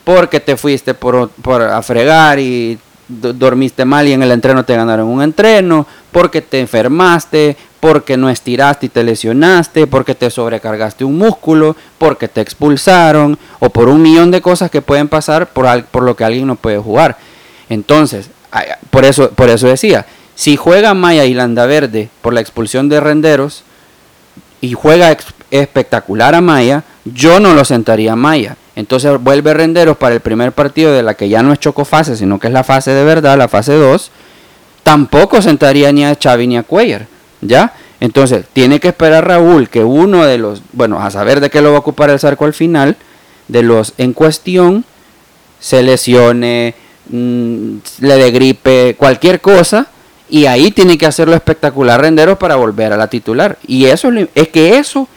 [0.03, 5.07] porque te fuiste por, a fregar y dormiste mal y en el entreno te ganaron
[5.07, 11.17] un entreno, porque te enfermaste, porque no estiraste y te lesionaste, porque te sobrecargaste un
[11.17, 16.03] músculo, porque te expulsaron o por un millón de cosas que pueden pasar por, por
[16.03, 17.17] lo que alguien no puede jugar.
[17.69, 18.29] Entonces,
[18.89, 22.99] por eso, por eso decía, si juega Maya y Landa Verde por la expulsión de
[22.99, 23.63] Renderos
[24.61, 25.17] y juega
[25.51, 30.51] espectacular a Maya, yo no lo sentaría a Maya entonces vuelve Renderos para el primer
[30.51, 33.37] partido de la que ya no es chocofase, sino que es la fase de verdad,
[33.37, 34.11] la fase 2.
[34.83, 37.07] Tampoco sentaría ni a Xavi ni a Cuellar,
[37.41, 37.73] ¿ya?
[38.01, 41.71] Entonces tiene que esperar Raúl que uno de los, bueno, a saber de qué lo
[41.71, 42.97] va a ocupar el Zarco al final,
[43.47, 44.83] de los en cuestión,
[45.59, 46.75] se lesione,
[47.09, 49.87] mm, le dé gripe, cualquier cosa,
[50.35, 53.57] y ahí tiene que hacerlo espectacular Renderos para volver a la titular.
[53.65, 55.07] Y eso es que eso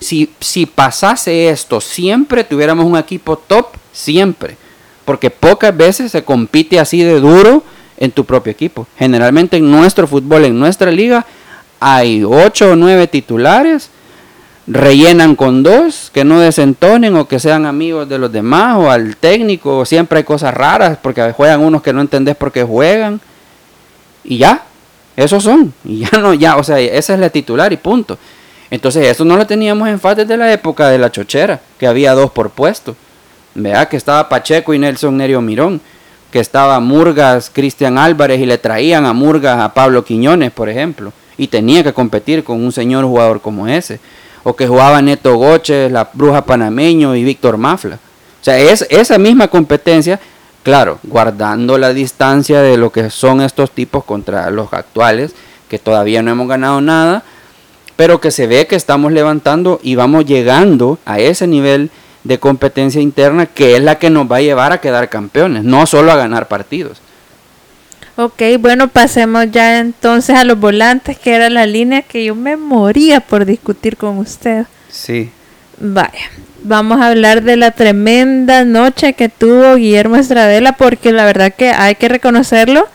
[0.00, 0.26] si,
[0.66, 4.56] pasase esto, siempre tuviéramos un equipo top, siempre.
[5.04, 7.62] Porque pocas veces se compite así de duro
[7.98, 8.88] en tu propio equipo.
[8.98, 11.24] Generalmente en nuestro fútbol, en nuestra liga,
[11.78, 13.90] hay 8 o 9 titulares,
[14.66, 19.14] rellenan con dos, que no desentonen o que sean amigos de los demás o al
[19.18, 19.84] técnico.
[19.84, 23.20] Siempre hay cosas raras porque juegan unos que no entendés por qué juegan.
[24.24, 24.64] Y ya,
[25.16, 25.72] esos son.
[25.84, 28.18] Y ya no, ya, o sea, esa es la titular y punto.
[28.70, 32.14] Entonces eso no lo teníamos en FAS desde la época de la chochera, que había
[32.14, 32.96] dos por puesto.
[33.54, 35.80] Vea que estaba Pacheco y Nelson Nerio Mirón,
[36.32, 41.12] que estaba Murgas, Cristian Álvarez y le traían a Murgas a Pablo Quiñones, por ejemplo,
[41.38, 44.00] y tenía que competir con un señor jugador como ese.
[44.42, 47.94] O que jugaba Neto Goches, la Bruja Panameño y Víctor Mafla.
[47.94, 50.18] O sea, es esa misma competencia,
[50.64, 55.34] claro, guardando la distancia de lo que son estos tipos contra los actuales,
[55.68, 57.22] que todavía no hemos ganado nada,
[57.94, 61.90] pero que se ve que estamos levantando y vamos llegando a ese nivel
[62.24, 65.86] de competencia interna que es la que nos va a llevar a quedar campeones, no
[65.86, 66.98] solo a ganar partidos.
[68.16, 72.56] Ok, bueno, pasemos ya entonces a los volantes, que era la línea que yo me
[72.56, 74.66] moría por discutir con usted.
[74.88, 75.30] Sí.
[75.78, 76.30] Vaya,
[76.64, 81.70] vamos a hablar de la tremenda noche que tuvo Guillermo Estradela, porque la verdad que
[81.70, 82.88] hay que reconocerlo,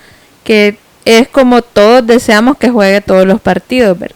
[0.43, 4.15] que es como todos deseamos que juegue todos los partidos, ¿verdad?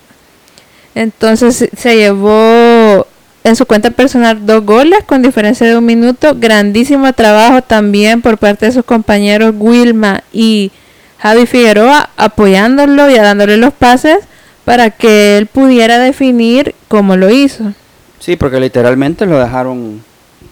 [0.96, 3.08] Entonces se llevó
[3.44, 6.36] en su cuenta personal dos goles con diferencia de un minuto.
[6.36, 10.72] Grandísimo trabajo también por parte de sus compañeros Wilma y
[11.18, 14.20] Javi Figueroa apoyándolo y dándole los pases
[14.66, 17.74] para que él pudiera definir cómo lo hizo.
[18.24, 20.02] Sí, porque literalmente lo dejaron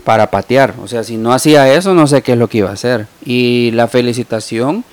[0.04, 0.74] para patear.
[0.84, 3.08] O sea, si no hacía eso, no sé qué es lo que iba a hacer.
[3.24, 4.84] Y la felicitación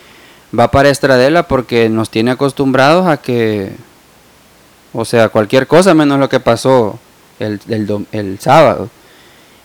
[0.56, 3.72] va para Estradela porque nos tiene acostumbrados a que
[4.92, 6.98] o sea, cualquier cosa menos lo que pasó
[7.38, 7.60] el,
[8.12, 8.88] el, sábado.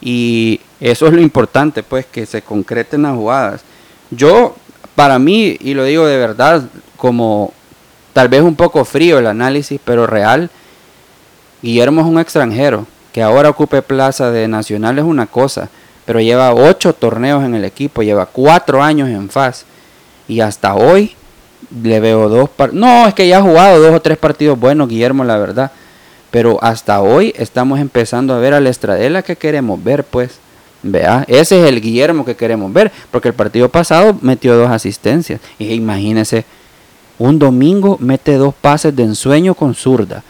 [0.01, 3.61] Y eso es lo importante, pues, que se concreten las jugadas.
[4.11, 4.55] Yo,
[4.95, 6.63] para mí, y lo digo de verdad,
[6.97, 7.53] como
[8.11, 10.49] tal vez un poco frío el análisis, pero real,
[11.61, 15.69] Guillermo es un extranjero, que ahora ocupe plaza de nacional es una cosa,
[16.05, 19.65] pero lleva ocho torneos en el equipo, lleva cuatro años en FAS,
[20.27, 21.15] y hasta hoy
[21.81, 25.23] le veo dos No, es que ya ha jugado dos o tres partidos buenos, Guillermo,
[25.23, 25.71] la verdad.
[26.31, 30.39] Pero hasta hoy estamos empezando a ver al Estradela que queremos ver, pues.
[30.81, 32.91] Vea, ese es el Guillermo que queremos ver.
[33.11, 35.39] Porque el partido pasado metió dos asistencias.
[35.59, 36.45] Y imagínese,
[37.19, 40.23] un domingo mete dos pases de ensueño con zurda.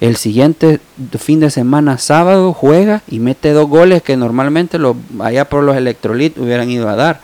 [0.00, 0.80] El siguiente
[1.18, 5.76] fin de semana, sábado, juega y mete dos goles que normalmente los, allá por los
[5.76, 7.20] electrolit hubieran ido a dar.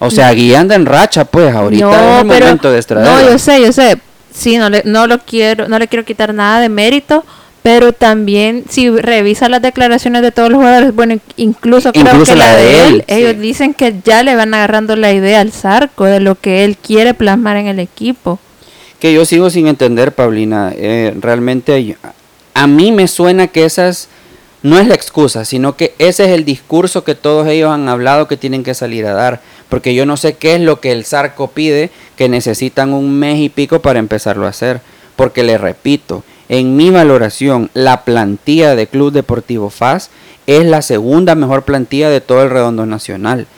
[0.00, 3.60] O sea, guiando en racha, pues, ahorita no, es el momento de No, yo sé,
[3.60, 3.98] yo sé.
[4.32, 7.24] Sí, no le, no lo quiero, no le quiero quitar nada de mérito,
[7.62, 12.56] pero también si revisa las declaraciones de todos los jugadores, bueno, incluso creo que la,
[12.56, 16.34] de él, ellos dicen que ya le van agarrando la idea al Zarco de lo
[16.34, 18.40] que él quiere plasmar en el equipo.
[19.00, 21.96] Que yo sigo sin entender, Paulina, eh, realmente
[22.54, 24.08] a mí me suena que esas
[24.62, 28.28] no es la excusa, sino que ese es el discurso que todos ellos han hablado
[28.28, 29.42] que tienen que salir a dar
[29.74, 33.40] porque yo no sé qué es lo que el Zarco pide, que necesitan un mes
[33.40, 34.80] y pico para empezarlo a hacer.
[35.16, 40.10] Porque le repito, en mi valoración, la plantilla de Club Deportivo FAS
[40.46, 43.48] es la segunda mejor plantilla de todo el redondo nacional.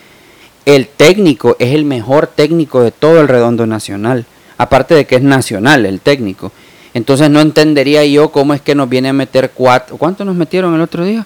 [0.65, 4.25] El técnico es el mejor técnico de todo el redondo nacional.
[4.57, 6.51] Aparte de que es nacional el técnico.
[6.93, 9.97] Entonces no entendería yo cómo es que nos viene a meter cuatro.
[9.97, 11.25] ¿Cuánto nos metieron el otro día?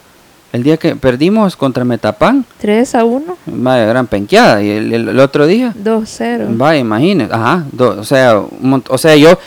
[0.52, 2.44] El día que perdimos contra Metapán.
[2.60, 3.38] 3 a 1.
[3.46, 4.62] Vaya, gran penqueada.
[4.62, 5.74] ¿Y el, el- el otro día?
[5.82, 6.48] 2-0.
[6.58, 7.34] Vaya, imagínese.
[7.34, 7.66] Ajá.
[7.72, 9.38] do- o, sea, un o sea, yo...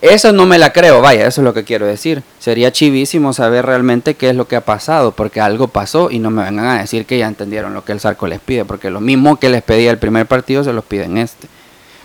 [0.00, 2.22] Eso no me la creo, vaya, eso es lo que quiero decir.
[2.38, 6.28] Sería chivísimo saber realmente qué es lo que ha pasado, porque algo pasó y no
[6.30, 9.00] me vengan a decir que ya entendieron lo que el Zarco les pide, porque lo
[9.00, 11.48] mismo que les pedía el primer partido se los piden este.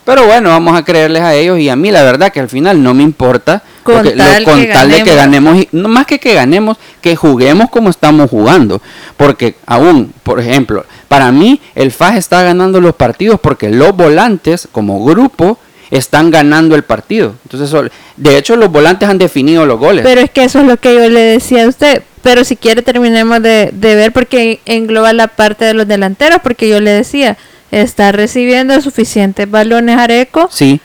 [0.09, 2.81] Pero bueno, vamos a creerles a ellos y a mí la verdad que al final
[2.81, 3.61] no me importa.
[3.83, 5.57] Con porque lo- tal con que tal de que ganemos.
[5.57, 8.81] y, no más que que ganemos, que juguemos como estamos jugando.
[9.17, 14.67] Porque aún, por ejemplo, para mí el FAS está ganando los partidos porque los volantes
[14.71, 15.57] como grupo
[15.91, 17.35] están ganando el partido.
[17.45, 20.05] Entonces, de hecho los volantes han definido los goles.
[20.05, 22.03] Pero es que eso es lo que yo le decía a usted.
[22.21, 26.67] Pero si quiere terminemos de, de ver porque engloba la parte de los delanteros, porque
[26.69, 27.37] yo le decía,
[27.71, 30.79] está recibiendo suficientes balones Areco, sí,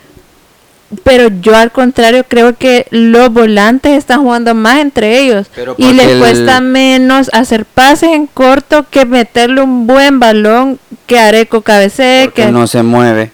[1.03, 5.49] pero yo al contrario creo que los volantes están jugando más entre ellos.
[5.77, 11.19] Y les el- cuesta menos hacer pases en corto que meterle un buen balón que
[11.19, 13.33] Areco cabecee, porque que no se mueve.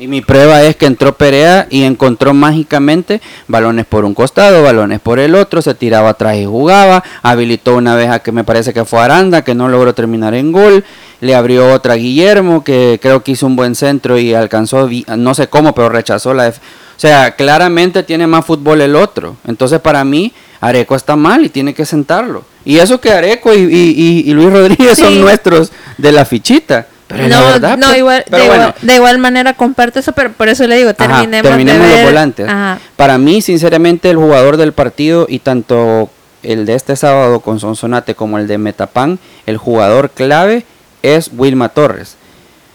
[0.00, 4.98] Y mi prueba es que entró Perea y encontró mágicamente balones por un costado, balones
[4.98, 8.72] por el otro, se tiraba atrás y jugaba, habilitó una vez a que me parece
[8.72, 10.84] que fue Aranda, que no logró terminar en gol,
[11.20, 15.34] le abrió otra a Guillermo, que creo que hizo un buen centro y alcanzó, no
[15.34, 16.44] sé cómo, pero rechazó la...
[16.44, 19.36] def- O sea, claramente tiene más fútbol el otro.
[19.46, 22.44] Entonces para mí, Areco está mal y tiene que sentarlo.
[22.64, 25.02] Y eso que Areco y, y- y- y Luis Rodríguez Sí.
[25.04, 26.86] son nuestros de la fichita.
[27.06, 27.98] Pero no, verdad, no pues.
[27.98, 30.90] igual, Pero de, bueno, igual, de igual manera comparto eso, pero por eso le digo,
[30.90, 32.48] Ajá, terminemos, terminemos los volantes.
[32.48, 32.78] Ajá.
[32.96, 36.08] Para mí, sinceramente, el jugador del partido y tanto
[36.44, 40.64] el de este sábado con Sonsonate como el de Metapan, el jugador clave
[41.02, 42.16] es Wilma Torres.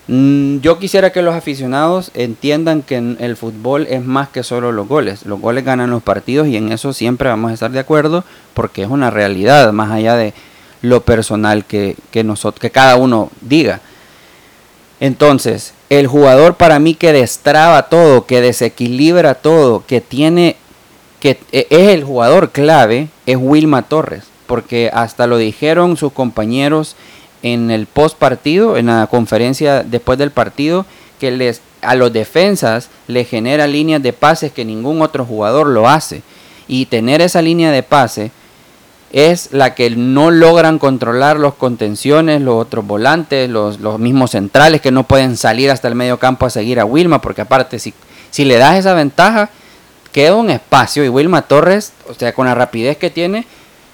[0.08, 4.88] Mm, Yo quisiera que los aficionados entiendan que el fútbol es más que solo los
[4.88, 5.26] goles.
[5.26, 8.84] Los goles ganan los partidos y en eso siempre vamos a estar de acuerdo porque
[8.84, 10.34] es una realidad, más allá de
[10.82, 13.82] lo personal que, que, nosotros, que cada uno diga.
[15.00, 20.56] Entonces, el jugador para mí que destraba todo, que desequilibra todo, que tiene,
[21.20, 26.96] que e- es el jugador clave, es Wilma Torres, porque hasta lo dijeron sus compañeros
[27.46, 30.88] en el post partido, en la conferencia después del partido,
[31.20, 35.88] que les a los defensas le genera líneas de pases que ningún otro jugador lo
[35.88, 36.24] hace.
[36.68, 38.32] Y tener esa línea de pase
[39.12, 44.82] es la que no logran controlar los contenciones, los otros volantes, los, los mismos centrales
[44.82, 47.94] que no pueden salir hasta el medio campo a seguir a Wilma, porque aparte si,
[48.32, 49.52] si le das esa ventaja,
[50.12, 53.46] queda un espacio y Wilma Torres, o sea, con la rapidez que tiene,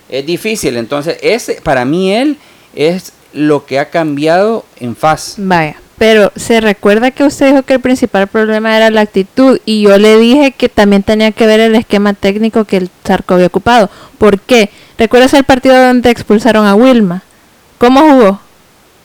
[0.07, 0.77] es difícil.
[0.77, 2.37] Entonces, ese, para mí él
[2.73, 5.35] es lo que ha cambiado en faz.
[5.37, 9.81] Vaya, pero se recuerda que usted dijo que el principal problema era la actitud y
[9.83, 13.47] yo le dije que también tenía que ver el esquema técnico que el Zarco había
[13.47, 13.89] ocupado.
[14.17, 14.69] ¿Por qué?
[14.97, 17.23] ¿Recuerdas el partido donde expulsaron a Wilma?
[17.77, 18.39] ¿Cómo jugó?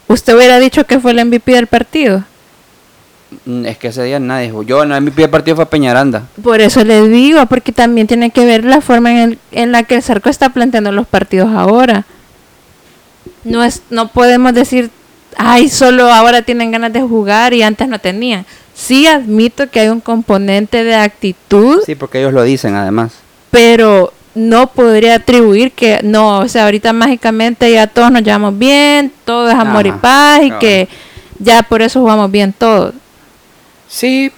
[0.08, 2.24] ¿Usted hubiera dicho que fue el MVP del partido?
[3.44, 4.62] Mm, Es que ese día nadie jugó.
[4.62, 6.24] Yo, no, mi primer partido fue Peñaranda.
[6.42, 9.82] Por eso le digo, porque también tiene que ver la forma en, el- en la
[9.82, 12.04] que el Zarco está planteando los partidos ahora.
[13.46, 14.90] No es, no podemos decir,
[15.36, 18.44] ay, solo ahora tienen ganas de jugar y antes no tenían.
[18.74, 23.12] Sí admito que hay un componente de actitud, Sí, porque ellos lo dicen además.
[23.50, 29.10] pero no podría atribuir que no, o sea, ahorita mágicamente ya todos nos llevamos bien,
[29.24, 30.88] todo es amor y paz y que
[31.38, 32.92] ya por eso jugamos bien todos.
[33.88, 34.30] Sí,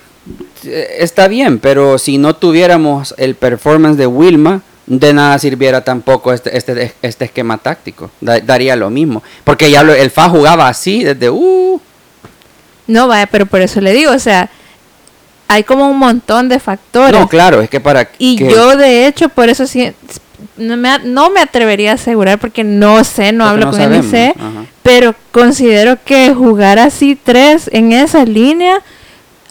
[0.64, 6.32] eh, está bien, pero si no tuviéramos el performance de Wilma, de nada sirviera tampoco
[6.32, 8.10] este, este, este esquema táctico.
[8.20, 9.22] Da- daría lo mismo.
[9.44, 11.28] Porque ya lo- el FA jugaba así desde...
[11.30, 11.78] Uh,
[12.86, 14.48] No, vaya, pero por eso le digo, o sea,
[15.46, 17.20] hay como un montón de factores.
[17.20, 18.08] no, claro, es que para...
[18.18, 19.92] Y que- yo, de hecho, por eso sí,
[20.56, 23.80] no me, no me atrevería a asegurar porque no sé, no Porque hablo no con
[23.80, 24.64] sabemos, sé, ajá.
[24.82, 28.80] pero considero que jugar así tres en esa línea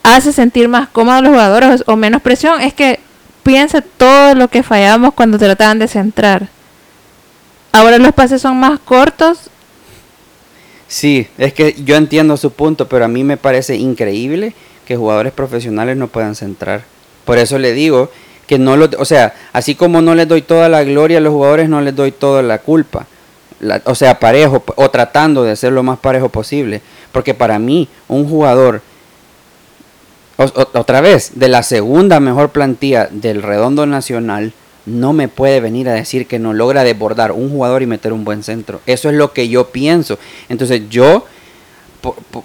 [0.02, 2.60] hace sentir más cómodos los jugadores o menos presión.
[2.62, 3.00] Es que
[3.48, 6.50] piensa todo lo que fallábamos cuando trataban de centrar.
[7.72, 9.50] Ahora los pases son más cortos.
[10.90, 14.54] Sí, es que yo entiendo su punto, pero a mí me parece increíble
[14.86, 16.84] que jugadores profesionales no puedan centrar.
[17.24, 18.12] Por eso le digo
[18.48, 21.32] que no lo, o sea, así como no les doy toda la gloria a los
[21.32, 23.08] jugadores, no les doy toda la culpa.
[23.86, 26.82] o sea, parejo, o tratando de ser lo más parejo posible.
[27.14, 28.82] Porque para mí, un jugador,
[30.38, 34.54] otra vez, de la segunda mejor plantilla del redondo nacional,
[34.86, 38.24] no me puede venir a decir que no logra desbordar un jugador y meter un
[38.24, 38.80] buen centro.
[38.86, 40.18] Eso es lo que yo pienso.
[40.48, 41.26] Entonces yo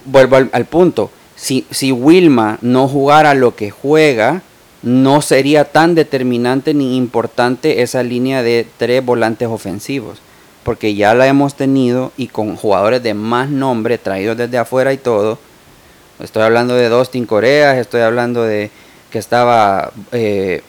[0.05, 1.09] vuelvo al, punto.
[1.35, 4.41] Si, si Wilma no jugara lo que juega,
[4.81, 10.19] no sería tan determinante ni importante esa línea de tres volantes ofensivos.
[10.63, 14.97] Porque ya la hemos tenido y con jugadores de más nombre traídos desde afuera y
[14.97, 15.39] todo.
[16.19, 18.69] Estoy hablando de Dustin Coreas, estoy hablando de
[19.11, 20.61] que estaba eh,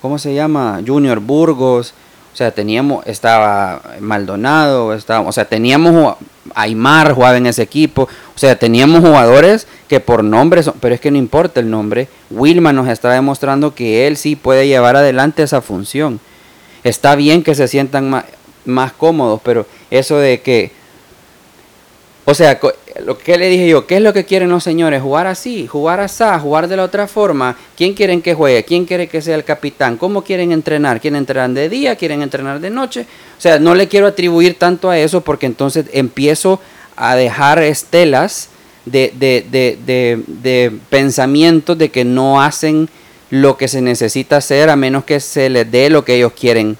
[0.00, 0.80] ¿cómo se llama?
[0.86, 1.92] Junior Burgos,
[2.32, 6.16] o sea, teníamos, estaba Maldonado, estaba, o sea, teníamos
[6.54, 11.10] Aymar jugaba en ese equipo, o sea, teníamos jugadores que por nombre, pero es que
[11.10, 15.60] no importa el nombre, Wilma nos está demostrando que él sí puede llevar adelante esa
[15.60, 16.20] función.
[16.84, 18.24] Está bien que se sientan
[18.64, 20.70] más cómodos, pero eso de que
[22.26, 22.58] o sea,
[23.04, 25.02] lo que le dije yo, ¿qué es lo que quieren los señores?
[25.02, 27.56] Jugar así, jugar así, jugar de la otra forma.
[27.76, 28.64] ¿Quién quieren que juegue?
[28.64, 29.96] ¿Quién quiere que sea el capitán?
[29.96, 31.00] ¿Cómo quieren entrenar?
[31.00, 31.96] ¿Quieren entrenar de día?
[31.96, 33.06] ¿Quieren entrenar de noche?
[33.36, 36.60] O sea, no le quiero atribuir tanto a eso porque entonces empiezo
[36.96, 38.48] a dejar estelas
[38.84, 42.88] de, de, de, de pensamientos de que no hacen
[43.30, 46.76] lo que se necesita hacer a menos que se les dé lo que ellos quieren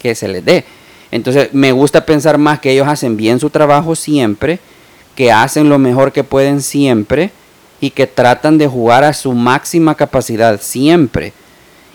[0.00, 0.64] que se les dé.
[1.10, 4.58] Entonces me gusta pensar más que ellos hacen bien su trabajo siempre,
[5.20, 7.30] que hacen lo mejor que pueden siempre
[7.78, 11.34] y que tratan de jugar a su máxima capacidad siempre.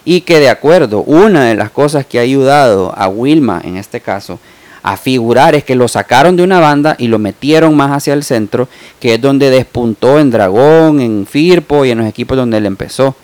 [0.04, 4.00] Y que de acuerdo, una de las cosas que ha ayudado a Wilma en este
[4.00, 4.38] caso
[4.84, 8.24] a figurar es que lo sacaron de una banda y lo metieron más hacia el
[8.24, 8.68] centro,
[9.00, 13.16] que es donde despuntó en Dragón, en Firpo y en los equipos donde él empezó.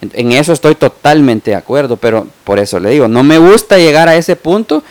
[0.00, 4.08] En eso estoy totalmente de acuerdo, pero por eso le digo, no me gusta llegar
[4.08, 4.84] a ese punto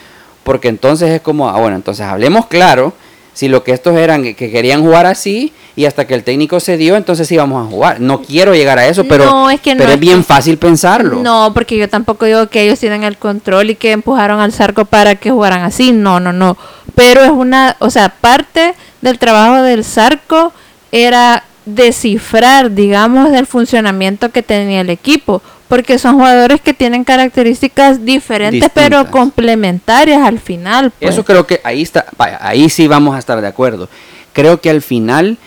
[0.43, 2.91] porque entonces es como, ah, bueno, entonces hablemos claro
[3.39, 6.75] si lo que estos eran que querían jugar así y hasta que el técnico se
[6.75, 8.01] dio, entonces sí vamos a jugar.
[8.01, 11.23] No quiero llegar a eso, pero, es, que pero es bien fácil pensarlo.
[11.23, 14.83] No, porque yo tampoco digo que ellos tienen el control y que empujaron al Zarco
[14.83, 15.93] para que jugaran así.
[15.93, 16.57] No, no, no.
[16.95, 20.51] Pero es una, o sea, parte del trabajo del Zarco
[20.91, 28.03] era descifrar, digamos, del funcionamiento que tenía el equipo porque son jugadores que tienen características
[28.03, 30.91] diferentes pero complementarias al final.
[30.91, 31.13] Pues.
[31.13, 32.07] Eso creo que ahí está,
[32.41, 33.87] ahí sí vamos a estar de acuerdo.
[34.33, 35.37] Creo que al final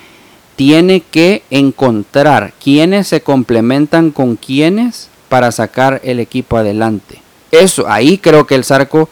[0.55, 7.21] tiene que encontrar quiénes se complementan con quiénes para sacar el equipo adelante.
[7.51, 9.09] Eso, ahí creo que el Zarco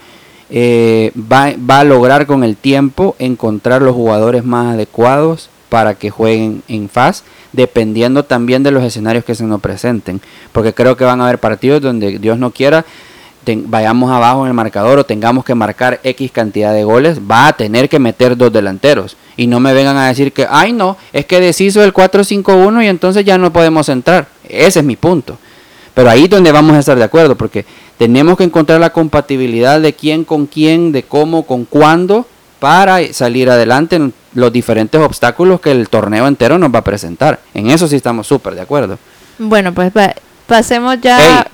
[0.49, 6.11] eh, va, va a lograr con el tiempo encontrar los jugadores más adecuados para que
[6.11, 10.21] jueguen en FAS dependiendo también de los escenarios que se nos presenten.
[10.53, 12.85] Porque creo que van a haber partidos donde Dios no quiera,
[13.47, 17.53] vayamos abajo en el marcador o tengamos que marcar X cantidad de goles, va a
[17.53, 19.17] tener que meter dos delanteros.
[19.37, 22.89] Y no me vengan a decir que, ay no, es que deshizo el 4-5-1 y
[22.89, 24.29] entonces ya no podemos entrar.
[24.49, 25.39] Ese es mi punto.
[25.95, 27.65] Pero ahí es donde vamos a estar de acuerdo, porque
[27.99, 32.27] tenemos que encontrar la compatibilidad de quién con quién, de cómo, con cuándo,
[32.61, 37.41] para salir adelante los diferentes obstáculos que el torneo entero nos va a presentar.
[37.55, 38.99] En eso sí estamos súper de acuerdo.
[39.39, 39.93] Bueno, pues
[40.47, 41.47] pasemos ya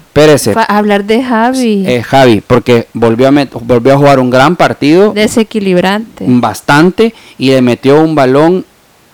[0.57, 1.85] a hablar de Javi.
[1.87, 5.13] Eh, Javi, porque volvió a, volvió a jugar un gran partido.
[5.13, 6.25] Desequilibrante.
[6.27, 8.65] Bastante y le metió un balón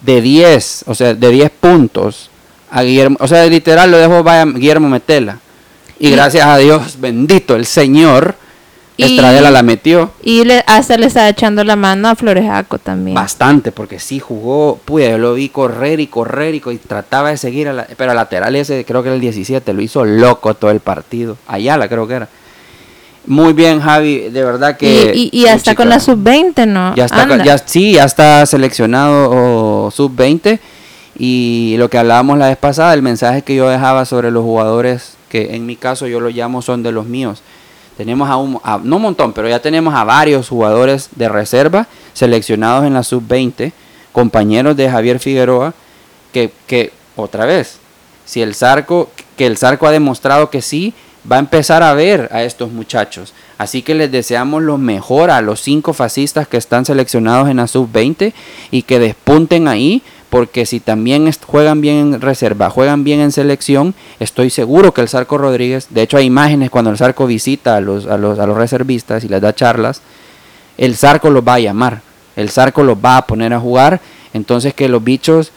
[0.01, 2.31] de 10, o sea, de 10 puntos
[2.71, 3.17] a Guillermo.
[3.21, 5.39] O sea, literal lo dejó vaya Guillermo Metela.
[5.99, 8.35] y gracias a Dios, bendito el Señor,
[8.99, 10.11] Estradela la metió.
[10.23, 13.15] Y le, hasta le estaba echando la mano a Florejaco también.
[13.15, 17.69] Bastante, porque sí jugó, pude, yo lo vi correr y correr y, trataba de seguir,
[17.69, 20.81] a la, pero lateral ese creo que era el 17, lo hizo loco todo el
[20.81, 21.37] partido.
[21.47, 22.29] Ayala creo que era.
[23.25, 25.13] Muy bien, Javi, de verdad que...
[25.15, 26.95] Y, y, hasta con la sub-20, ¿no?
[26.97, 30.59] Ya está, ya, sí, ya está seleccionado sub-20
[31.17, 35.15] y lo que hablábamos la vez pasada, el mensaje que yo dejaba sobre los jugadores,
[35.29, 37.43] que en mi caso yo lo llamo son de los míos
[38.03, 42.85] tenemos a un, no un montón, pero ya tenemos a varios jugadores de reserva seleccionados
[42.85, 43.71] en la sub-20,
[44.11, 45.73] compañeros de Javier Figueroa,
[46.33, 47.79] que, que otra vez,
[48.25, 50.95] si el Zarco, que el Zarco ha demostrado que sí,
[51.31, 53.35] va a empezar a ver a estos muchachos.
[53.57, 57.69] Así que les deseamos lo mejor a los cinco fascistas que están seleccionados en la
[57.69, 58.33] sub-20
[58.73, 60.03] y que despunten ahí
[60.33, 65.09] porque si también juegan bien en reserva, juegan bien en selección, estoy seguro que el
[65.11, 68.47] Zarco Rodríguez, de hecho hay imágenes cuando el Zarco visita a los, a los, a
[68.47, 70.01] los reservistas y les da charlas,
[70.79, 72.01] el Zarco los va a llamar,
[72.35, 74.01] el Zarco los va a poner a jugar,
[74.33, 75.53] entonces que los bichos,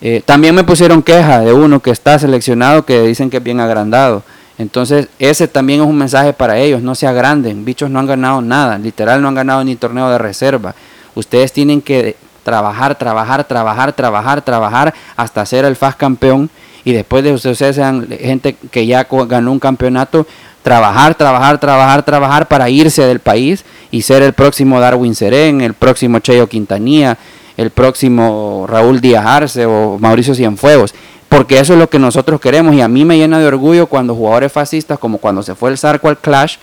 [0.00, 3.60] eh, también me pusieron queja de uno que está seleccionado que dicen que es bien
[3.60, 4.22] agrandado,
[4.56, 8.40] Entonces, ese también es un mensaje para ellos, no se agranden, bichos no han ganado
[8.40, 10.74] nada, literal no han ganado ni torneo de reserva.
[11.14, 16.50] Ustedes tienen que trabajar, trabajar, trabajar, trabajar, trabajar hasta ser el FAS campeón.
[16.84, 20.26] Y después de ustedes sean gente que ya ganó un campeonato,
[20.62, 25.74] trabajar, trabajar, trabajar, trabajar para irse del país y ser el próximo Darwin Serén, el
[25.74, 27.16] próximo Cheyo Quintanilla,
[27.56, 30.94] el próximo Raúl Díaz Arce o Mauricio Cienfuegos.
[31.28, 34.14] Porque eso es lo que nosotros queremos y a mí me llena de orgullo cuando
[34.14, 36.56] jugadores fascistas, como cuando se fue el Zarco al Clash,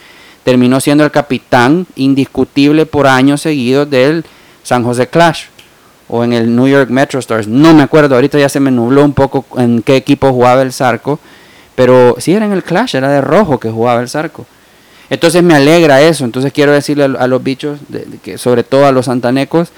[0.43, 4.23] terminó siendo el capitán indiscutible por años seguidos del
[4.63, 5.45] San José Clash
[6.11, 9.05] o en el New York Metro Stars, no me acuerdo, ahorita ya se me nubló
[9.05, 11.19] un poco en qué equipo jugaba el Zarco,
[11.73, 14.45] pero sí era en el Clash, era de rojo que jugaba el Zarco.
[15.09, 17.79] Entonces me alegra eso, entonces quiero decirle a, los bichos,
[18.23, 19.69] que sobre todo a los santanecos,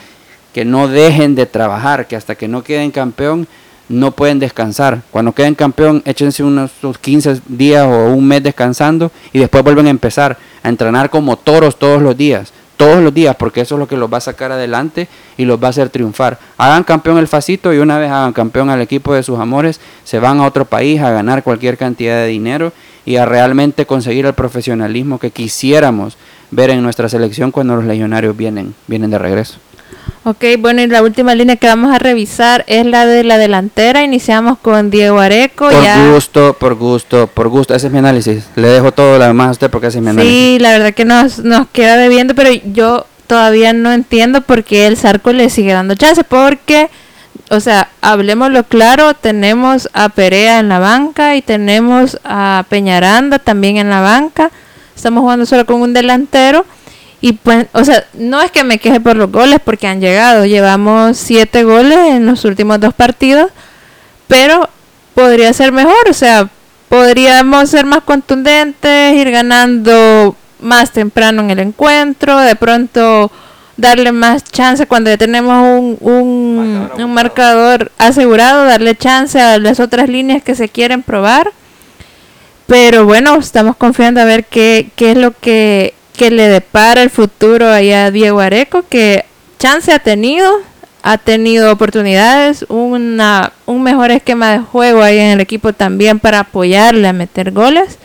[0.56, 3.48] que no dejen de trabajar, que hasta que no queden campeón,
[3.88, 5.04] no pueden descansar.
[5.12, 9.92] Cuando queden campeón, échense unos 15 días o un mes descansando y después vuelven a
[9.92, 12.54] empezar a entrenar como toros todos los días.
[12.78, 15.08] Todos los días, porque eso es lo que los va a sacar adelante
[15.38, 16.40] y los va a hacer triunfar.
[16.58, 20.20] Hagan campeón el Facito y una vez hagan campeón al equipo de sus amores, se
[20.20, 22.74] van a otro país a ganar cualquier cantidad de dinero
[23.06, 26.18] y a realmente conseguir el profesionalismo que quisiéramos
[26.52, 29.60] ver en nuestra selección cuando los legionarios vienen, vienen de regreso.
[30.26, 34.04] Ok, bueno, y la última línea que vamos a revisar es la de la delantera.
[34.04, 35.70] Iniciamos con Diego Areco.
[35.70, 37.76] Por gusto, por gusto, por gusto.
[37.76, 38.46] Ese es mi análisis.
[38.56, 40.34] Le dejo todo lo demás a usted porque ese es mi análisis.
[40.34, 44.88] Sí, la verdad que nos, nos queda debiendo, pero yo todavía no entiendo por qué
[44.88, 46.24] el Zarco le sigue dando chance.
[46.24, 46.90] Porque,
[47.50, 53.76] o sea, hablemoslo claro, tenemos a Perea en la banca y tenemos a Peñaranda también
[53.76, 54.52] en la banca.
[54.96, 56.66] Estamos jugando solo con un delantero
[57.26, 60.46] y pues, o sea, no es que me queje por los goles porque han llegado.
[60.46, 63.50] Llevamos siete goles en los últimos dos partidos.
[64.28, 64.68] Pero
[65.14, 66.10] podría ser mejor.
[66.10, 66.50] O sea,
[66.90, 72.38] podríamos ser más contundentes, ir ganando más temprano en el encuentro.
[72.40, 73.32] De pronto
[73.78, 79.80] darle más chance cuando ya tenemos un, un, un marcador asegurado, darle chance a las
[79.80, 81.54] otras líneas que se quieren probar.
[82.68, 87.10] Pero bueno, estamos confiando a ver qué, qué es lo que que le depara el
[87.10, 89.26] futuro allá a Diego Areco, que
[89.60, 90.52] chance ha tenido,
[91.02, 96.40] ha tenido oportunidades, una, un mejor esquema de juego ahí en el equipo también para
[96.42, 97.98] apoyarle a meter goles.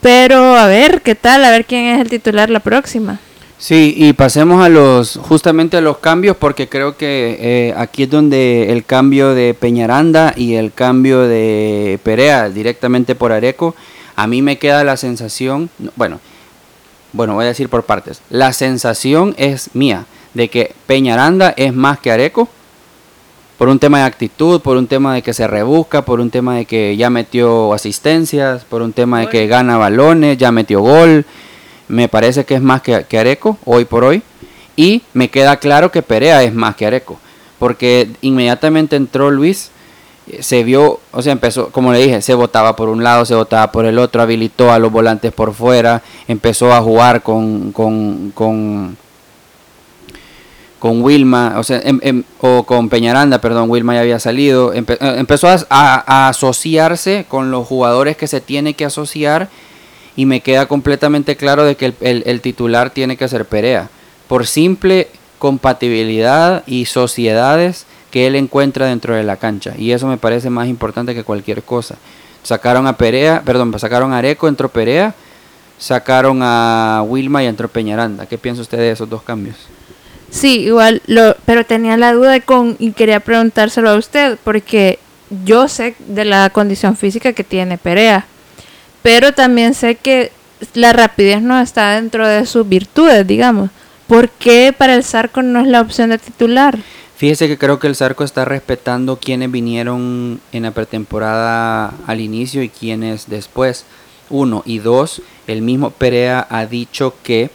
[0.00, 1.44] Pero a ver, ¿qué tal?
[1.44, 3.20] A ver quién es el titular la próxima.
[3.58, 8.10] Sí, y pasemos a los justamente a los cambios porque creo que eh, aquí es
[8.10, 13.74] donde el cambio de Peñaranda y el cambio de Perea directamente por Areco,
[14.16, 16.20] a mí me queda la sensación, bueno,
[17.12, 18.22] bueno, voy a decir por partes.
[18.30, 22.48] La sensación es mía de que Peñaranda es más que Areco
[23.58, 26.56] por un tema de actitud, por un tema de que se rebusca, por un tema
[26.56, 31.26] de que ya metió asistencias, por un tema de que gana balones, ya metió gol.
[31.86, 34.22] Me parece que es más que, que Areco hoy por hoy.
[34.76, 37.18] Y me queda claro que Perea es más que Areco.
[37.58, 39.70] Porque inmediatamente entró Luis
[40.40, 43.72] se vio, o sea, empezó, como le dije, se votaba por un lado, se votaba
[43.72, 48.96] por el otro, habilitó a los volantes por fuera, empezó a jugar con, con, con,
[50.78, 54.84] con Wilma, o sea, em, em, o con Peñaranda, perdón, Wilma ya había salido, eh,
[55.00, 59.48] empezó a, asociarse con los jugadores que se tiene que asociar
[60.16, 63.90] y me queda completamente claro de que el, el titular tiene que ser Perea,
[64.28, 65.08] por simple
[65.38, 69.74] compatibilidad y sociedades que él encuentra dentro de la cancha.
[69.76, 71.96] Y eso me parece más importante que cualquier cosa.
[72.42, 75.14] Sacaron a Perea, perdón, sacaron a Areco, entró Perea,
[75.78, 78.26] sacaron a Wilma y entró Peñaranda.
[78.26, 79.56] ¿Qué piensa usted de esos dos cambios?
[80.30, 84.98] Sí, igual, lo, pero tenía la duda con, y quería preguntárselo a usted, porque
[85.44, 88.26] yo sé de la condición física que tiene Perea,
[89.02, 90.30] pero también sé que
[90.74, 93.70] la rapidez no está dentro de sus virtudes, digamos.
[94.06, 96.78] ¿Por qué para el Zarco no es la opción de titular?
[97.20, 102.62] Fíjese que creo que el Zarco está respetando quienes vinieron en la pretemporada al inicio
[102.62, 103.84] y quienes después.
[104.30, 107.50] Uno y dos, el mismo Perea ha dicho que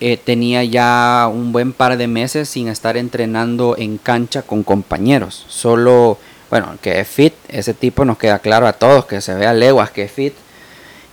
[0.00, 5.44] eh, tenía ya un buen par de meses sin estar entrenando en cancha con compañeros.
[5.48, 6.16] Solo,
[6.48, 9.90] bueno, que es fit, ese tipo nos queda claro a todos, que se vea leguas
[9.90, 10.32] que es fit.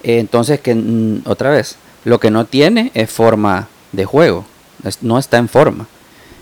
[0.04, 4.46] Eh, entonces, que mm, otra vez, lo que no tiene es forma de juego,
[5.02, 5.86] no está en forma.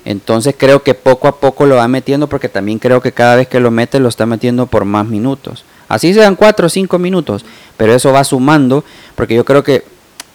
[0.06, 3.48] Entonces creo que poco a poco lo va metiendo porque también creo que cada vez
[3.48, 5.66] que lo mete lo está metiendo por más minutos.
[5.90, 7.44] Así sean cuatro o cinco minutos,
[7.76, 8.84] pero eso va sumando
[9.16, 9.84] porque yo creo que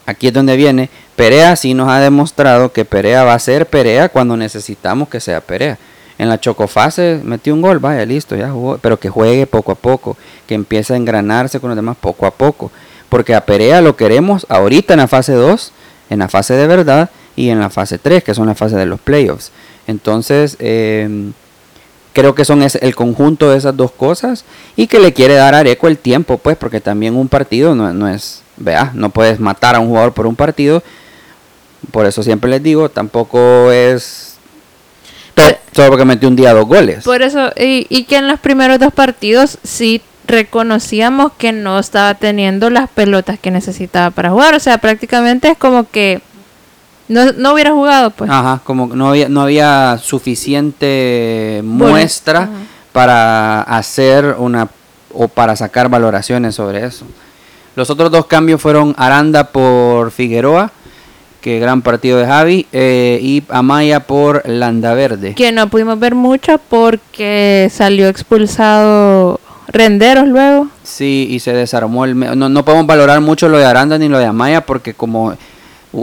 [0.07, 0.91] aquí es donde viene.
[1.15, 5.41] Perea sí nos ha demostrado que Perea va a ser Perea cuando necesitamos que sea
[5.41, 5.79] Perea.
[6.19, 8.79] En la chocofase metió un gol, vaya, listo, ya jugó.
[8.79, 10.17] Pero que juegue poco a poco,
[10.47, 12.71] que empiece a engranarse con los demás poco a poco.
[13.09, 15.73] Porque a Perea lo queremos ahorita en la fase 2,
[16.11, 17.11] en la fase de verdad
[17.41, 19.51] y en la fase 3, que son la fase de los playoffs.
[19.87, 21.31] Entonces, eh,
[22.13, 24.45] creo que son el conjunto de esas dos cosas
[24.77, 27.95] y que le quiere dar a Areco el tiempo, pues, porque también un partido no,
[27.95, 30.83] no es, vea, no puedes matar a un jugador por un partido.
[31.91, 34.35] Por eso siempre les digo, tampoco es
[35.35, 37.05] top solo porque metió un día dos goles.
[37.05, 42.15] Por eso, y, y que en los primeros dos partidos sí reconocíamos que no estaba
[42.17, 44.55] teniendo las pelotas que necesitaba para jugar.
[44.55, 46.21] O sea, prácticamente es como que
[47.11, 48.31] no, no hubiera jugado, pues.
[48.31, 52.51] Ajá, como no había, no había suficiente muestra Ajá.
[52.93, 54.69] para hacer una
[55.13, 57.05] o para sacar valoraciones sobre eso.
[57.75, 60.71] Los otros dos cambios fueron Aranda por Figueroa,
[61.41, 65.35] que gran partido de Javi, eh, y Amaya por Landaverde.
[65.35, 70.69] Que no pudimos ver mucho porque salió expulsado Renderos luego.
[70.85, 72.19] Sí, y se desarmó el...
[72.39, 75.35] No, no podemos valorar mucho lo de Aranda ni lo de Amaya porque como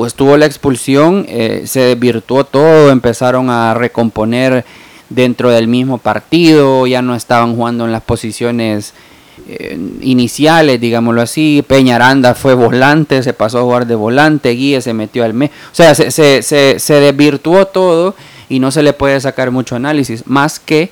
[0.05, 4.65] estuvo la expulsión, eh, se desvirtuó todo, empezaron a recomponer
[5.09, 8.93] dentro del mismo partido, ya no estaban jugando en las posiciones
[9.47, 11.63] eh, iniciales, digámoslo así.
[11.65, 15.53] Peña Aranda fue volante, se pasó a jugar de volante, Guille se metió al medio.
[15.71, 18.15] O sea, se, se, se, se desvirtuó todo
[18.49, 20.89] y no se le puede sacar mucho análisis, más que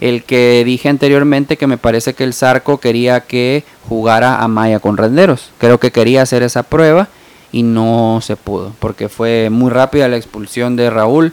[0.00, 4.78] el que dije anteriormente que me parece que el Zarco quería que jugara a Maya
[4.78, 5.50] con renderos.
[5.58, 7.08] Creo que quería hacer esa prueba
[7.52, 11.32] y no se pudo, porque fue muy rápida la expulsión de Raúl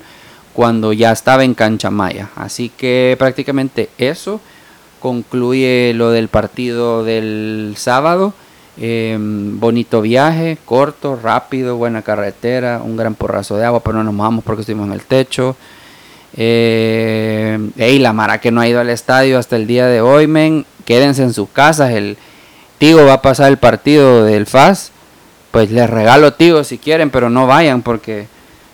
[0.53, 2.29] cuando ya estaba en cancha Maya.
[2.35, 4.39] Así que prácticamente eso
[4.99, 8.33] concluye lo del partido del sábado.
[8.77, 14.13] Eh, bonito viaje, corto, rápido, buena carretera, un gran porrazo de agua, pero no nos
[14.13, 15.57] mojamos porque estuvimos en el techo.
[16.35, 20.27] Eh, ey, la Mara que no ha ido al estadio hasta el día de hoy,
[20.27, 21.91] men, quédense en sus casas.
[21.91, 22.17] El
[22.77, 24.92] Tigo va a pasar el partido del FAS.
[25.53, 28.25] Pues les regalo Tigo si quieren, pero no vayan porque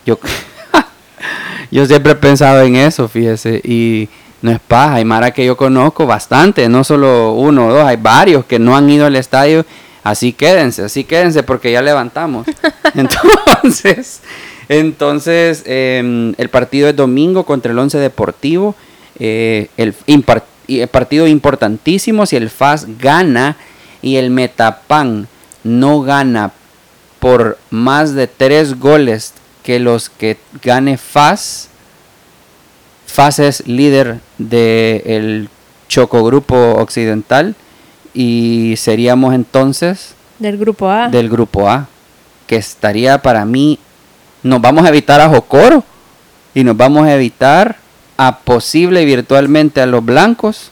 [0.05, 0.17] yo,
[1.71, 3.59] yo siempre he pensado en eso, fíjese.
[3.65, 4.07] Y
[4.41, 4.95] no es paja.
[4.95, 8.77] Hay Mara que yo conozco bastante, no solo uno o dos, hay varios que no
[8.77, 9.65] han ido al estadio.
[10.05, 12.47] Así quédense, así quédense porque ya levantamos.
[12.95, 14.21] Entonces,
[14.69, 18.73] entonces eh, el partido es domingo contra el Once Deportivo.
[19.19, 20.43] eh, el impar-
[20.89, 23.57] partido importantísimo si el FAS gana
[24.01, 25.27] y el Metapan
[25.65, 26.51] no gana
[27.19, 31.69] por más de tres goles que los que gane FAS.
[33.05, 35.49] FAS es líder del
[35.87, 37.55] Chocogrupo Occidental
[38.13, 41.09] y seríamos entonces Del grupo A.
[41.09, 41.87] del grupo A,
[42.47, 43.79] que estaría para mí,
[44.43, 45.83] nos vamos a evitar a Jocoro
[46.53, 47.77] y nos vamos a evitar
[48.17, 50.71] a posible virtualmente a los blancos.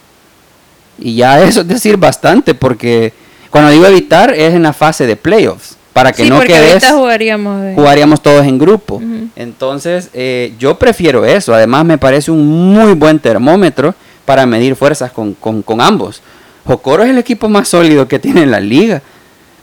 [1.00, 3.14] Y ya eso es decir bastante, porque
[3.50, 7.62] cuando digo evitar es en la fase de playoffs, para que sí, no quedes jugaríamos.
[7.64, 9.02] de- jugaríamos todos en grupo.
[9.36, 11.54] Entonces, eh, yo prefiero eso.
[11.56, 13.96] Además, me parece un muy buen termómetro
[14.26, 16.22] para medir fuerzas con, con- con ambos.
[16.66, 19.02] Jocoro es el equipo más sólido que tiene en la liga.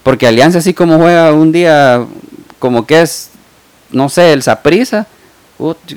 [0.02, 2.04] Porque Alianza, así como juega un día,
[2.58, 3.30] como que es,
[3.90, 5.06] no sé, el Saprisa.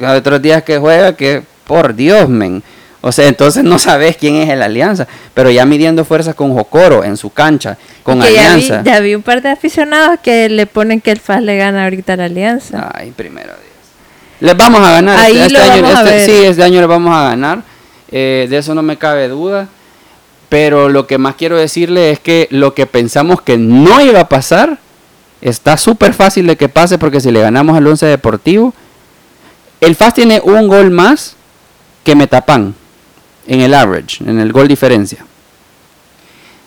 [0.02, 2.62] Hay otros días que juega que, por Dios, men.
[3.02, 5.08] O sea, entonces no sabes quién es el Alianza.
[5.34, 8.84] Pero ya midiendo fuerzas con Jocoro en su cancha, con que ya vi, Alianza.
[8.84, 12.14] ya vi un par de aficionados que le ponen que el FAS le gana ahorita
[12.14, 12.92] a la Alianza.
[12.94, 13.58] Ay, primero Dios.
[14.40, 15.18] Les vamos a ganar.
[15.20, 16.26] Ahí este, lo año, vamos a este- ver.
[16.26, 17.62] sí, este año les vamos a ganar.
[18.12, 19.68] Eh, de eso no me cabe duda.
[20.50, 24.30] Pero lo que más quiero decirle es que lo que pensamos que no iba a
[24.30, 24.78] pasar,
[25.42, 28.74] está súper fácil de que pase porque si le ganamos al Once Deportivo,
[29.82, 31.36] el FAS tiene un gol más
[32.04, 32.74] que Metapan
[33.48, 35.26] en el average, en el gol diferencia.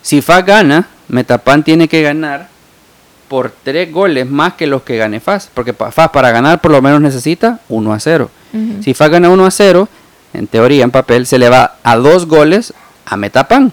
[0.03, 2.49] Si FAS gana, Metapan tiene que ganar
[3.28, 5.51] por tres goles más que los que gane FAS.
[5.53, 8.31] Porque FAS para ganar por lo menos necesita 1 a 0.
[8.53, 8.83] Ujú.
[8.83, 9.89] Si FAS gana 1 a 0,
[10.33, 12.72] en teoría, en papel, se le va a dos goles
[13.07, 13.72] a Metapan.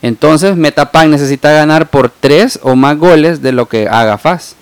[0.00, 4.54] Entonces Metapan necesita ganar por tres o más goles de lo que haga FAS.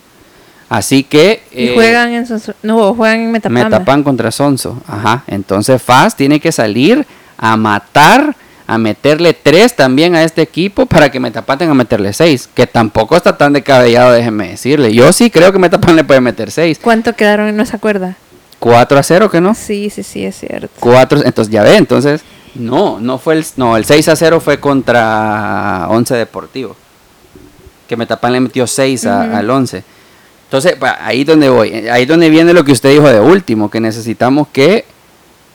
[0.68, 1.45] Así que...
[1.53, 3.55] Y eh, juegan en Sonso- no, juegan en Metapán.
[3.55, 4.82] Metapan contra Sonso.
[4.89, 5.22] Ajá.
[5.28, 7.07] Entonces FAS tiene que salir
[7.39, 8.34] a matar,
[8.66, 12.49] a meterle tres también a este equipo para que Metapan tenga que meterle seis.
[12.53, 14.93] Que tampoco está tan descabellado, déjeme decirle.
[14.93, 16.78] Yo sí creo que Metapan le puede meter seis.
[16.82, 17.55] ¿Cuánto quedaron?
[17.57, 18.16] No se acuerda.
[18.59, 19.55] 4 a 0, que no?
[19.55, 20.70] Sí, sí, sí, es cierto.
[20.80, 22.22] 4, entonces ya ve, entonces
[22.55, 26.74] no, no fue el no, el 6 a 0 fue contra 11 Deportivo.
[27.87, 29.37] Que Metapan le metió 6 a- Ujú.
[29.37, 29.84] al 11.
[30.45, 34.49] Entonces, ahí donde voy, ahí donde viene lo que usted dijo de último, que necesitamos
[34.49, 34.84] que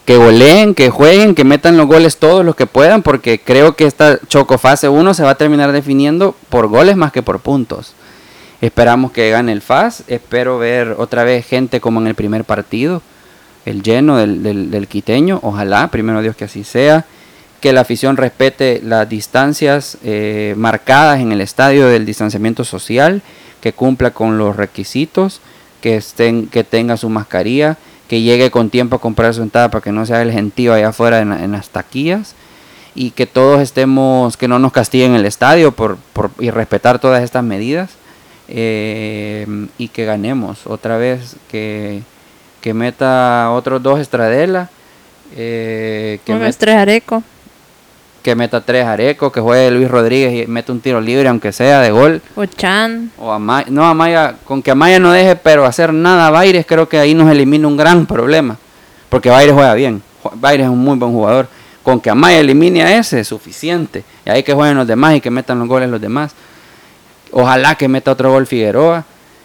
[0.06, 3.86] que goleen, que jueguen, que metan los goles todos los que puedan, porque creo que
[3.86, 7.94] esta Chocofase 1 se va a terminar definiendo por goles más que por puntos.
[8.62, 13.02] Esperamos que gane el FAS, espero ver otra vez gente como en el primer partido,
[13.66, 17.06] el lleno del, del quiteño, ojalá, primero Dios que así sea
[17.62, 23.22] que la afición respete las distancias eh, marcadas en el estadio del distanciamiento social,
[23.62, 25.42] que cumpla con los requisitos,
[25.80, 27.78] que, estén, que tenga su mascarilla,
[28.12, 30.90] que llegue con tiempo a comprar su entrada para que no sea el gentío allá
[30.90, 32.36] afuera en, las taquillas
[32.94, 37.24] y que todos estemos, que no nos castiguen el estadio por, por y respetar todas
[37.24, 37.92] estas medidas
[38.50, 39.48] eh,
[39.78, 42.02] y que ganemos otra vez, que,
[42.60, 44.70] que meta otros dos estradelas.
[45.38, 46.54] Eh, que met...
[46.58, 47.24] tres areco
[48.22, 51.82] que meta tres arecos, que juegue Luis Rodríguez y meta un tiro libre, aunque sea
[51.82, 52.22] de gol.
[52.36, 53.12] O Chan.
[53.18, 53.68] O Amaya.
[53.70, 57.14] No, Amaya, con que Amaya no deje, pero hacer nada a Baires, creo que ahí
[57.14, 58.58] nos elimina un gran problema.
[59.10, 60.02] Porque Baires juega bien.
[60.36, 61.48] Baires es un muy buen jugador.
[61.84, 64.04] Con que Amaya elimine a ese es suficiente.
[64.26, 66.34] Y ahí que jueguen los demás y que metan los goles los demás.
[67.32, 69.04] Ojalá que meta otro gol Figueroa.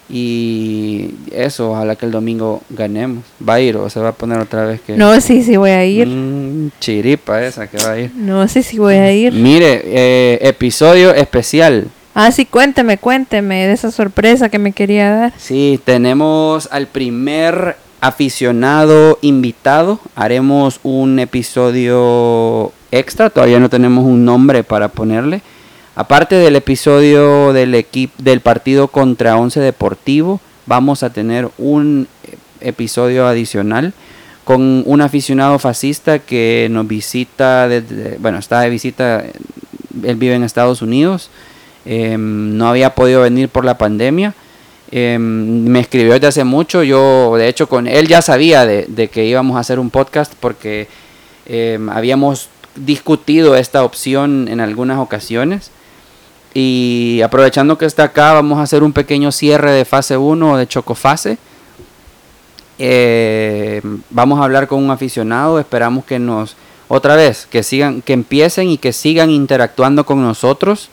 [0.08, 3.24] Y eso, ojalá que el domingo ganemos.
[3.46, 4.96] ¿Va a ir o se va a poner otra vez que.?
[4.96, 6.06] No, sí, sí voy a ir.
[6.06, 8.12] Mm, chiripa esa que va a ir.
[8.14, 9.32] No, sí, sí voy a ir.
[9.32, 11.88] Mire, eh, episodio especial.
[12.14, 15.32] Ah, sí, cuénteme, cuénteme de esa sorpresa que me quería dar.
[15.36, 20.00] Sí, tenemos al primer aficionado invitado.
[20.14, 23.28] Haremos un episodio extra.
[23.28, 25.42] Todavía no tenemos un nombre para ponerle
[25.96, 32.06] Aparte del episodio del, equipo del partido contra Once Deportivo, vamos a tener un
[32.60, 33.94] episodio adicional
[34.44, 37.66] con un aficionado fascista que nos visita,
[38.18, 39.24] bueno, está de visita,
[40.02, 41.30] él vive en Estados Unidos,
[41.86, 44.34] em, no había podido venir por la pandemia,
[44.90, 49.24] em, me escribió desde hace mucho, yo de hecho con él ya sabía de, que
[49.24, 50.88] íbamos a hacer un podcast porque
[51.46, 55.70] em, habíamos discutido esta opción en algunas ocasiones
[56.58, 60.66] y aprovechando que está acá, vamos a hacer un pequeño cierre de fase 1 de
[60.66, 61.36] Chocofase.
[62.78, 66.56] Eh, vamos a hablar con un aficionado, esperamos que nos,
[66.88, 70.88] otra vez, que sigan, que empiecen y que sigan interactuando con nosotros.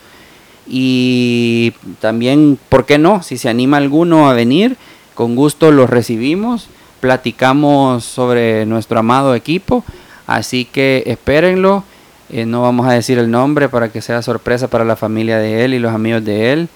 [0.67, 3.23] Y también, ¿por qué no?
[3.23, 4.75] Si se anima alguno a venir,
[5.13, 6.67] con gusto los recibimos,
[6.99, 9.85] platicamos sobre nuestro amado equipo.
[10.27, 11.85] Así que espérenlo.
[12.29, 15.65] Eh, no vamos a decir el nombre para que sea sorpresa para la familia de
[15.65, 16.69] él y los amigos de él.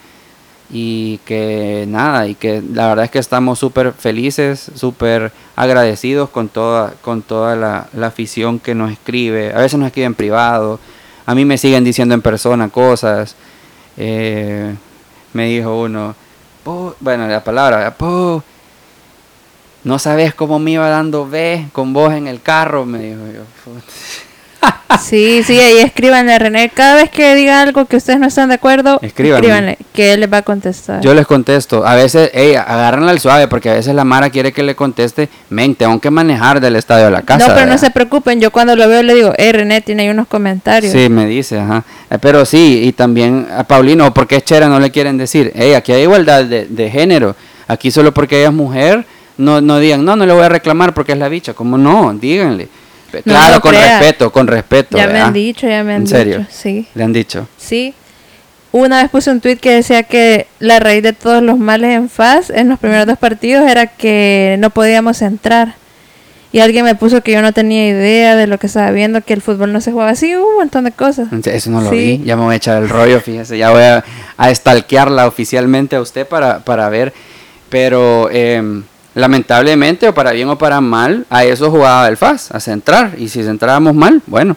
[0.70, 6.50] Y que nada, y que la verdad es que estamos súper felices, súper agradecidos con
[6.50, 9.54] toda, con toda la, afición que nos escribe.
[9.54, 10.80] A veces nos escriben en privado,
[11.26, 13.36] a mí me siguen diciendo en persona cosas.
[13.96, 14.76] Eh,
[15.34, 16.16] me dijo uno,
[17.00, 17.96] bueno, la palabra,
[19.84, 23.72] no sabes cómo me iba dando B con vos en el carro, me dijo yo.
[25.00, 26.70] Sí, sí, ahí escríbanle a René.
[26.74, 30.32] Cada vez que diga algo que ustedes no están de acuerdo, escríbanle, que él les
[30.32, 31.02] va a contestar.
[31.02, 31.86] Yo les contesto.
[31.86, 35.30] A veces, hey, agárrenla al suave, porque a veces la Mara quiere que le conteste.
[35.50, 37.48] Men, tengo que manejar del estadio a la casa.
[37.48, 38.40] No, pero no se preocupen.
[38.40, 40.92] Yo cuando lo veo le digo, hey, René, tiene ahí unos comentarios.
[40.92, 41.84] Sí, me dice, ajá.
[42.10, 45.74] Eh, pero sí, y también a Paulino, porque es chera, no le quieren decir, hey,
[45.74, 47.36] aquí hay igualdad de, de género.
[47.68, 49.06] Aquí solo porque ella es mujer,
[49.38, 51.54] no, no digan, no, no le voy a reclamar porque es la bicha.
[51.54, 52.70] Como no, díganle.
[53.24, 54.98] Claro, con respeto, con respeto.
[54.98, 56.46] Ya me han dicho, ya me han ¿En serio?
[56.50, 56.88] Sí.
[56.94, 57.48] ¿Le han dicho?
[57.58, 57.94] Sí.
[58.72, 62.10] Una vez puse un tweet que decía que la raíz de todos los males en
[62.10, 65.76] FAS en los primeros dos partidos era que no podíamos entrar.
[66.52, 69.34] Y alguien me puso que yo no tenía idea de lo que estaba viendo, que
[69.34, 71.28] el fútbol no se jugaba así, un montón de cosas.
[71.46, 74.04] Eso no lo vi, ya me voy a echar el rollo, fíjese, ya voy a,
[74.38, 77.14] a stalkearla oficialmente a usted para, para ver.
[77.70, 78.82] Pero eh,
[79.18, 83.16] lamentablemente, o para bien o para mal, a eso jugaba el FAS, a centrar.
[83.18, 84.56] Y si centrábamos mal, bueno,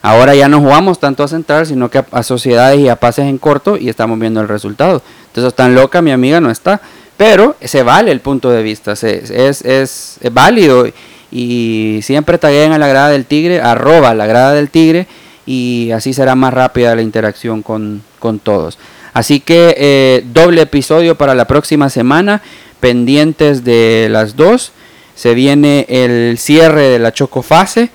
[0.00, 3.38] ahora ya no jugamos tanto a centrar, sino que a, sociedades y a pases en
[3.38, 5.02] corto y estamos viendo el resultado.
[5.26, 6.80] Entonces, tan loca mi amiga no está.
[7.16, 10.86] Pero se vale el punto de vista, es, es, es, válido.
[11.32, 15.08] Y siempre tagueen a la grada del tigre, arroba la grada del tigre,
[15.46, 18.78] y así será más rápida la interacción con, con todos.
[19.16, 22.42] Así que eh, doble episodio para la próxima semana
[22.80, 24.72] pendientes de las dos.
[25.14, 27.90] Se viene el cierre de la chocofase.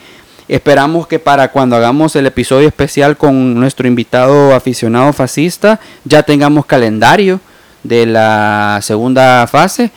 [0.47, 6.65] Esperamos que para cuando hagamos el episodio especial con nuestro invitado aficionado fascista ya tengamos
[6.65, 7.39] calendario
[7.83, 9.91] de la segunda fase,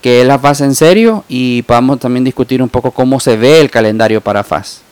[0.00, 3.60] que es la fase en serio, y podamos también discutir un poco cómo se ve
[3.60, 4.82] el calendario para FAS.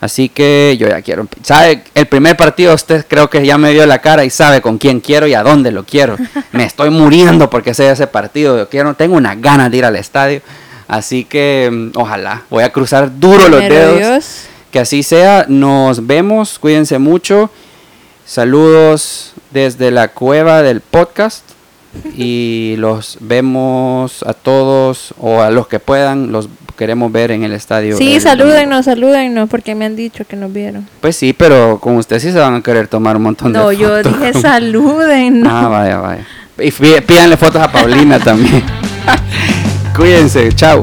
[0.00, 1.28] Así que yo ya quiero.
[1.42, 1.84] ¿Sabe?
[1.94, 5.00] El primer partido usted creo que ya me dio la cara y sabe con quién
[5.00, 6.16] quiero y a dónde lo quiero.
[6.52, 8.56] Me estoy muriendo porque sea ese partido.
[8.56, 10.40] Yo quiero, tengo una ganas de ir al estadio.
[10.88, 13.98] Así que mm, ojalá, voy a cruzar duro los dedos.
[13.98, 14.26] Dios.
[14.70, 17.50] Que así sea, nos vemos, cuídense mucho.
[18.24, 21.49] Saludos desde la cueva del podcast
[22.16, 27.52] y los vemos a todos o a los que puedan, los queremos ver en el
[27.52, 27.96] estadio.
[27.96, 30.88] Sí, el salúdennos, salúdennos, porque me han dicho que nos vieron.
[31.00, 33.64] Pues sí, pero con ustedes sí se van a querer tomar un montón de No,
[33.66, 33.78] fotos.
[33.78, 35.52] yo dije salúdennos.
[35.52, 36.26] Ah, vaya, vaya.
[36.58, 38.62] Y pí- pídanle fotos a Paulina también.
[39.96, 40.80] Cuídense, chao.